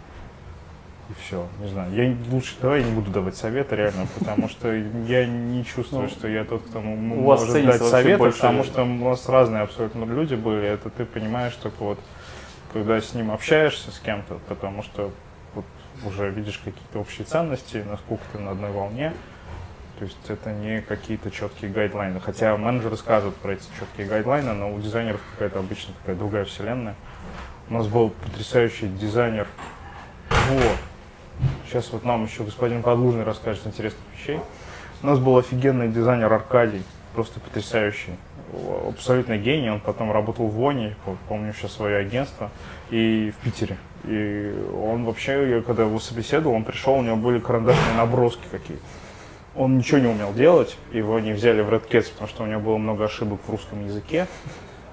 и 1.11 1.15
все. 1.21 1.47
Не 1.61 1.69
знаю. 1.69 1.93
Я 1.93 2.17
лучше 2.33 2.55
давай 2.61 2.83
не 2.83 2.91
буду 2.93 3.11
давать 3.11 3.37
советы 3.37 3.77
реально, 3.77 4.07
потому 4.19 4.49
что 4.49 4.73
я 4.73 5.27
не 5.27 5.65
чувствую, 5.65 6.05
Ну, 6.05 6.09
что 6.09 6.29
я 6.29 6.45
тот, 6.45 6.63
кто 6.63 6.81
у 6.81 7.25
вас 7.25 7.41
может 7.41 7.67
дать 7.67 7.83
советы, 7.83 8.31
потому 8.31 8.65
что 8.65 8.83
у 8.83 8.87
нас 8.87 9.29
разные 9.29 9.63
абсолютно 9.63 10.05
люди 10.05 10.35
были. 10.35 10.67
Это 10.67 10.91
ты 10.91 11.05
понимаешь 11.05 11.55
только 11.55 11.83
вот, 11.83 11.99
когда 12.73 13.01
с 13.01 13.15
ним 13.15 13.31
общаешься 13.31 13.91
с 13.93 13.99
кем-то, 13.99 14.39
потому 14.49 14.83
что 14.83 15.11
вот 15.55 15.65
уже 16.07 16.31
видишь 16.31 16.59
какие-то 16.59 16.99
общие 17.01 17.25
ценности, 17.25 17.85
насколько 17.89 18.23
ты 18.33 18.39
на 18.39 18.53
одной 18.53 18.71
волне. 18.73 19.13
То 20.01 20.07
есть 20.07 20.17
это 20.29 20.51
не 20.51 20.81
какие-то 20.81 21.31
четкие 21.31 21.71
гайдлайны. 21.71 22.21
Хотя 22.21 22.57
менеджеры 22.57 22.97
скажут 22.97 23.37
про 23.37 23.53
эти 23.53 23.65
четкие 23.79 24.07
гайдлайны, 24.07 24.55
но 24.55 24.73
у 24.73 24.81
дизайнеров 24.81 25.21
какая-то 25.33 25.59
обычно 25.59 25.93
такая 26.01 26.17
другая 26.17 26.47
вселенная. 26.47 26.95
У 27.69 27.75
нас 27.75 27.87
был 27.87 28.09
потрясающий 28.09 28.89
дизайнер. 28.89 29.47
Вот. 30.31 30.79
Сейчас 31.67 31.93
вот 31.93 32.03
нам 32.07 32.25
еще 32.25 32.45
господин 32.45 32.83
Подлужный 32.83 33.25
расскажет 33.25 33.67
интересных 33.67 34.03
вещей. 34.17 34.41
У 35.03 35.07
нас 35.07 35.19
был 35.19 35.37
офигенный 35.37 35.89
дизайнер 35.89 36.33
Аркадий, 36.33 36.83
просто 37.15 37.39
потрясающий. 37.39 38.15
Абсолютно 38.89 39.37
гений. 39.37 39.71
Он 39.71 39.81
потом 39.81 40.13
работал 40.13 40.47
в 40.47 40.55
Воне, 40.55 40.97
помню 41.29 41.53
сейчас 41.53 41.73
свое 41.73 41.99
агентство, 41.99 42.51
и 42.89 43.35
в 43.39 43.45
Питере. 43.45 43.77
И 44.05 44.67
он 44.83 45.05
вообще, 45.05 45.57
я 45.57 45.61
когда 45.61 45.83
его 45.83 46.01
собеседовал, 46.01 46.57
он 46.57 46.65
пришел, 46.65 46.95
у 46.95 47.03
него 47.03 47.17
были 47.17 47.39
карандашные 47.39 47.97
наброски 47.99 48.45
какие-то. 48.51 48.83
Он 49.57 49.79
ничего 49.79 49.99
не 49.99 50.07
умел 50.07 50.33
делать, 50.33 50.77
его 50.93 51.19
не 51.19 51.33
взяли 51.33 51.61
в 51.61 51.71
Red 51.71 51.89
Cats, 51.89 52.11
потому 52.13 52.29
что 52.29 52.45
у 52.45 52.47
него 52.47 52.61
было 52.61 52.77
много 52.77 53.05
ошибок 53.05 53.41
в 53.47 53.51
русском 53.51 53.85
языке. 53.85 54.27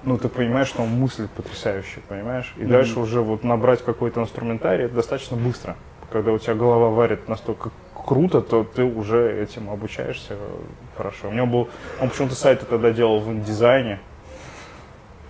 Ну, 0.03 0.17
ты 0.17 0.29
понимаешь, 0.29 0.67
что 0.67 0.83
он 0.83 0.89
мыслит 0.89 1.29
потрясающе, 1.31 1.99
понимаешь? 2.07 2.53
И 2.57 2.61
Мгм. 2.61 2.71
дальше 2.71 2.99
уже 2.99 3.21
вот 3.21 3.43
набрать 3.43 3.83
какой-то 3.83 4.21
инструментарий, 4.21 4.85
это 4.85 4.95
достаточно 4.95 5.37
быстро. 5.37 5.75
Когда 6.11 6.31
у 6.31 6.39
тебя 6.39 6.55
голова 6.55 6.89
варит 6.89 7.27
настолько 7.27 7.71
круто, 7.93 8.41
то 8.41 8.63
ты 8.63 8.83
уже 8.83 9.41
этим 9.43 9.69
обучаешься 9.69 10.37
хорошо. 10.95 11.29
У 11.29 11.33
него 11.33 11.45
был, 11.45 11.69
он 11.99 12.09
почему-то 12.09 12.35
сайты 12.35 12.65
тогда 12.65 12.91
делал 12.91 13.19
в 13.19 13.29
индизайне, 13.31 13.99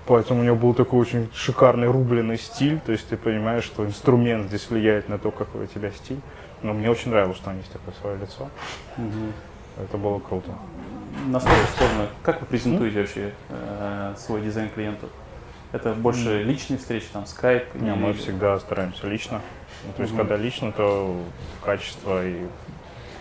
поэтому 0.06 0.42
у 0.42 0.44
него 0.44 0.56
был 0.56 0.74
такой 0.74 1.00
очень 1.00 1.30
шикарный 1.34 1.88
рубленый 1.88 2.38
стиль, 2.38 2.80
то 2.80 2.92
есть 2.92 3.10
ты 3.10 3.18
понимаешь, 3.18 3.64
что 3.64 3.86
инструмент 3.86 4.48
здесь 4.48 4.70
влияет 4.70 5.10
на 5.10 5.18
то, 5.18 5.32
какой 5.32 5.64
у 5.64 5.68
тебя 5.68 5.92
стиль. 5.92 6.22
Но 6.62 6.74
мне 6.74 6.90
очень 6.90 7.12
нравилось, 7.12 7.38
что 7.38 7.52
у 7.52 7.54
них 7.54 7.66
такое 7.68 7.94
свое 8.02 8.18
лицо. 8.18 8.50
Мгм. 8.98 9.34
Это 9.78 9.98
было 9.98 10.20
круто. 10.20 10.52
Насколько 11.28 11.68
сложно? 11.78 12.08
Как 12.24 12.42
вы 12.42 12.48
презентуете 12.48 13.02
вообще 13.02 13.34
э, 13.50 14.16
свой 14.18 14.42
дизайн 14.42 14.70
клиенту? 14.70 15.10
Это 15.72 15.94
больше 15.94 16.44
личные 16.44 16.78
встречи, 16.78 17.08
там, 17.12 17.26
скайп? 17.26 17.76
Не, 17.76 17.94
мы 17.94 18.14
всегда 18.14 18.58
стараемся 18.60 19.08
лично. 19.08 19.42
Ну, 19.86 19.94
то 19.94 20.02
есть, 20.02 20.14
Мгм. 20.14 20.22
когда 20.22 20.38
лично, 20.38 20.72
то 20.72 21.22
качество 21.64 22.26
и 22.26 22.48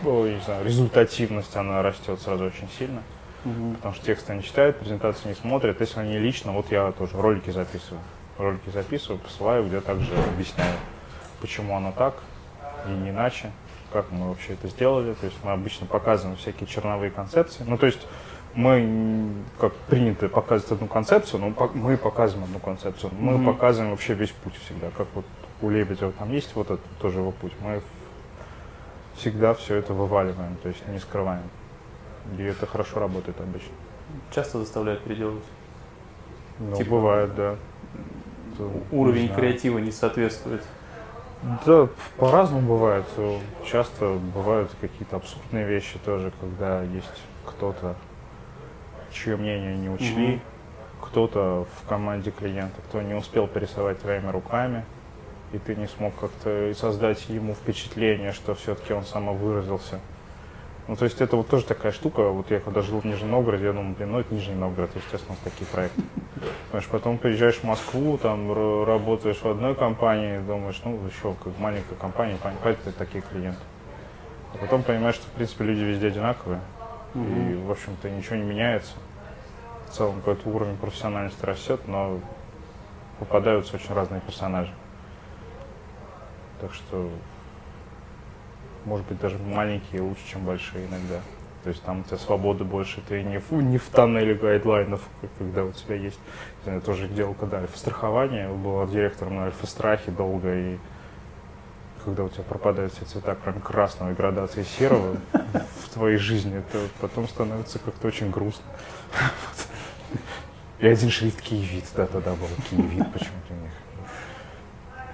ну, 0.03 0.27
не 0.27 0.41
знаю, 0.41 0.65
результативность, 0.65 1.57
она 1.57 1.83
растет 1.83 2.21
сразу 2.21 2.45
очень 2.45 2.69
сильно. 2.79 3.03
Мгм. 3.45 3.75
Потому 3.77 3.95
что 3.95 4.05
тексты 4.05 4.33
они 4.33 4.43
читают, 4.43 4.79
презентации 4.79 5.29
не 5.29 5.35
смотрят. 5.35 5.81
Если 5.81 6.01
они 6.01 6.19
лично, 6.19 6.53
вот 6.53 6.71
я 6.71 6.93
тоже 6.93 7.17
ролики 7.17 7.51
записываю. 7.51 8.01
Ролики 8.39 8.69
записываю, 8.71 9.19
посылаю, 9.19 9.67
где 9.67 9.81
также 9.81 10.13
объясняю, 10.15 10.77
почему 11.41 11.77
оно 11.77 11.93
так 11.93 12.15
и 12.89 12.93
не 12.93 13.11
иначе, 13.11 13.51
как 13.93 14.11
мы 14.11 14.29
вообще 14.29 14.55
это 14.55 14.69
сделали. 14.69 15.15
То 15.15 15.27
есть 15.27 15.39
мы 15.45 15.53
обычно 15.53 15.87
показываем 15.87 16.37
всякие 16.37 16.67
черновые 16.67 17.11
концепции. 17.11 17.65
Ну, 17.67 17.77
то 17.79 17.87
есть 17.87 18.07
мы, 18.55 19.33
как 19.61 19.75
принято 19.75 20.29
показывать 20.29 20.73
одну 20.73 20.87
концепцию, 20.87 21.41
но 21.41 21.69
мы 21.75 21.97
показываем 21.97 22.45
одну 22.45 22.59
концепцию. 22.59 23.13
Мы 23.19 23.33
Мгм. 23.39 23.53
показываем 23.53 23.91
вообще 23.91 24.15
весь 24.15 24.31
путь 24.31 24.55
всегда. 24.65 24.89
Как 24.97 25.07
вот 25.15 25.25
у 25.63 25.71
Лебедева 25.71 26.13
там 26.13 26.33
есть 26.33 26.55
вот 26.55 26.67
этот 26.71 26.85
тоже 27.01 27.19
его 27.19 27.33
путь. 27.33 27.53
Мы 27.63 27.81
всегда 29.17 29.55
все 29.55 29.77
это 29.77 29.93
вываливаем, 29.95 30.57
то 30.63 30.69
есть 30.69 30.87
не 30.89 30.99
скрываем. 30.99 31.43
И 32.39 32.43
это 32.43 32.67
хорошо 32.67 33.01
работает 33.01 33.41
обычно. 33.41 33.73
Часто 34.35 34.59
заставляют 34.59 35.03
переделывать. 35.03 35.45
Ну, 36.59 36.77
Типа, 36.77 36.91
бывает, 36.91 37.35
да. 37.35 37.57
Не 38.59 38.67
Уровень 38.99 39.27
знаю. 39.27 39.41
креатива 39.41 39.79
не 39.79 39.91
соответствует. 39.93 40.63
Да, 41.65 41.89
по-разному 42.17 42.67
бывает. 42.69 43.05
Часто 43.65 44.19
бывают 44.35 44.71
какие-то 44.81 45.17
абсурдные 45.17 45.67
вещи 45.67 45.99
тоже, 46.05 46.33
когда 46.41 46.83
есть 46.83 47.23
кто-то, 47.45 47.95
чье 49.13 49.37
мнение 49.37 49.77
не 49.77 49.89
учли, 49.89 50.27
Мгм. 50.29 50.41
кто-то 51.03 51.67
в 51.83 51.89
команде 51.89 52.31
клиента, 52.31 52.81
кто 52.89 53.01
не 53.03 53.15
успел 53.15 53.47
пересовать 53.47 54.01
твоими 54.01 54.29
руками, 54.31 54.85
и 55.53 55.59
ты 55.59 55.77
не 55.77 55.87
смог 55.87 56.15
как-то 56.19 56.73
создать 56.75 57.29
ему 57.29 57.55
впечатление, 57.55 58.33
что 58.33 58.55
все-таки 58.55 58.93
он 58.93 59.05
самовыразился. 59.05 60.01
Ну, 60.89 60.95
то 60.95 61.05
есть 61.05 61.21
это 61.21 61.37
вот 61.37 61.49
тоже 61.49 61.65
такая 61.65 61.91
штука. 61.93 62.29
Вот 62.29 62.51
я 62.51 62.61
когда 62.61 62.81
жил 62.81 63.01
в 63.01 63.05
Нижнем 63.05 63.33
Новгороде, 63.33 63.67
я 63.67 63.73
думал, 63.73 63.95
блин, 63.95 64.13
ну 64.13 64.21
это 64.21 64.33
Нижний 64.33 64.55
Новгород, 64.55 64.91
естественно, 64.95 65.35
вот 65.35 65.53
такие 65.53 65.67
проекты. 65.67 66.03
Понимаешь, 66.71 66.89
потом 66.89 67.19
приезжаешь 67.19 67.57
в 67.57 67.65
Москву, 67.65 68.19
там 68.19 68.85
работаешь 68.85 69.39
в 69.39 69.47
одной 69.47 69.75
компании, 69.75 70.39
думаешь, 70.39 70.81
ну 70.85 70.99
еще 71.07 71.35
как 71.43 71.59
маленькая 71.59 71.97
компания, 71.97 72.37
понимаешь, 72.41 72.79
это 72.85 72.93
такие 72.97 73.23
клиенты. 73.23 73.59
А 74.55 74.59
потом 74.59 74.83
понимаешь, 74.85 75.17
что 75.17 75.27
в 75.27 75.31
принципе 75.31 75.65
люди 75.65 75.81
везде 75.81 76.07
одинаковые, 76.09 76.61
и 77.15 77.19
Мгм. 77.19 77.67
в 77.67 77.71
общем-то 77.73 78.09
ничего 78.11 78.37
не 78.37 78.45
меняется. 78.45 78.93
В 79.89 79.91
целом 79.93 80.17
какой-то 80.17 80.49
уровень 80.49 80.77
профессиональности 80.77 81.45
растет, 81.45 81.81
но 81.89 82.21
попадаются 83.19 83.77
очень 83.77 83.95
разные 83.95 84.21
персонажи. 84.21 84.73
Так 86.61 86.73
что, 86.75 87.09
может 88.87 89.07
быть, 89.07 89.21
даже 89.21 89.37
маленькие 89.39 90.01
лучше, 90.01 90.23
чем 90.27 90.45
большие 90.45 90.87
иногда. 90.87 91.21
То 91.65 91.71
есть 91.71 91.83
там 91.83 92.01
у 92.01 92.03
тебя 92.05 92.17
свободы 92.17 92.63
больше, 92.63 93.03
ты 93.09 93.25
не 93.25 93.41
в, 93.41 93.51
не 93.51 93.77
в 93.77 93.89
тоннеле 93.89 94.35
гайдлайнов, 94.35 95.03
когда 95.37 95.65
у 95.65 95.73
тебя 95.73 95.97
есть. 95.97 96.19
Я 96.65 96.81
тоже 96.81 97.09
делал 97.09 97.35
когда 97.35 97.59
альфа-страхование, 97.59 98.49
был 98.49 98.87
директором 98.87 99.37
на 99.37 99.47
альфа-страхе 99.47 100.13
долго, 100.13 100.55
и 100.55 100.79
когда 102.05 102.23
у 102.23 102.29
тебя 102.29 102.45
пропадают 102.45 102.93
все 102.93 103.05
цвета, 103.05 103.37
кроме 103.43 103.61
красного 103.61 104.13
и 104.13 104.15
градации 104.15 104.63
серого 104.63 105.17
в 105.33 105.89
твоей 105.93 106.19
жизни, 106.19 106.59
это 106.59 106.79
потом 107.01 107.27
становится 107.27 107.81
как-то 107.81 108.07
очень 108.07 108.31
грустно. 108.31 108.65
И 110.79 110.87
один 110.87 111.11
шрифт 111.11 111.41
киевит, 111.41 111.87
да, 111.97 112.07
тогда 112.07 112.33
был 112.33 112.47
киевит 112.71 113.13
почему-то 113.13 113.55
у 113.55 113.57
них. 113.57 113.73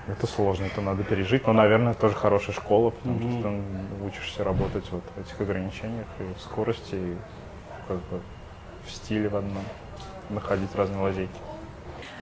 Это 0.08 0.26
сложно, 0.26 0.64
это 0.64 0.80
надо 0.80 1.04
пережить, 1.04 1.46
но, 1.46 1.52
наверное, 1.52 1.94
тоже 1.94 2.14
хорошая 2.14 2.54
школа, 2.54 2.90
потому 2.90 3.18
Мгм. 3.18 3.38
что 3.38 3.42
ты 3.42 4.04
учишься 4.04 4.42
работать 4.44 4.84
вот 4.90 5.04
в 5.16 5.20
этих 5.20 5.40
ограничениях 5.40 6.06
и 6.18 6.34
в 6.36 6.40
скорости, 6.40 6.94
и 6.94 7.16
как 7.86 7.98
бы 7.98 8.20
в 8.84 8.90
стиле 8.90 9.28
в 9.28 9.36
одном, 9.36 9.62
находить 10.28 10.74
разные 10.74 11.00
лазейки. 11.00 11.38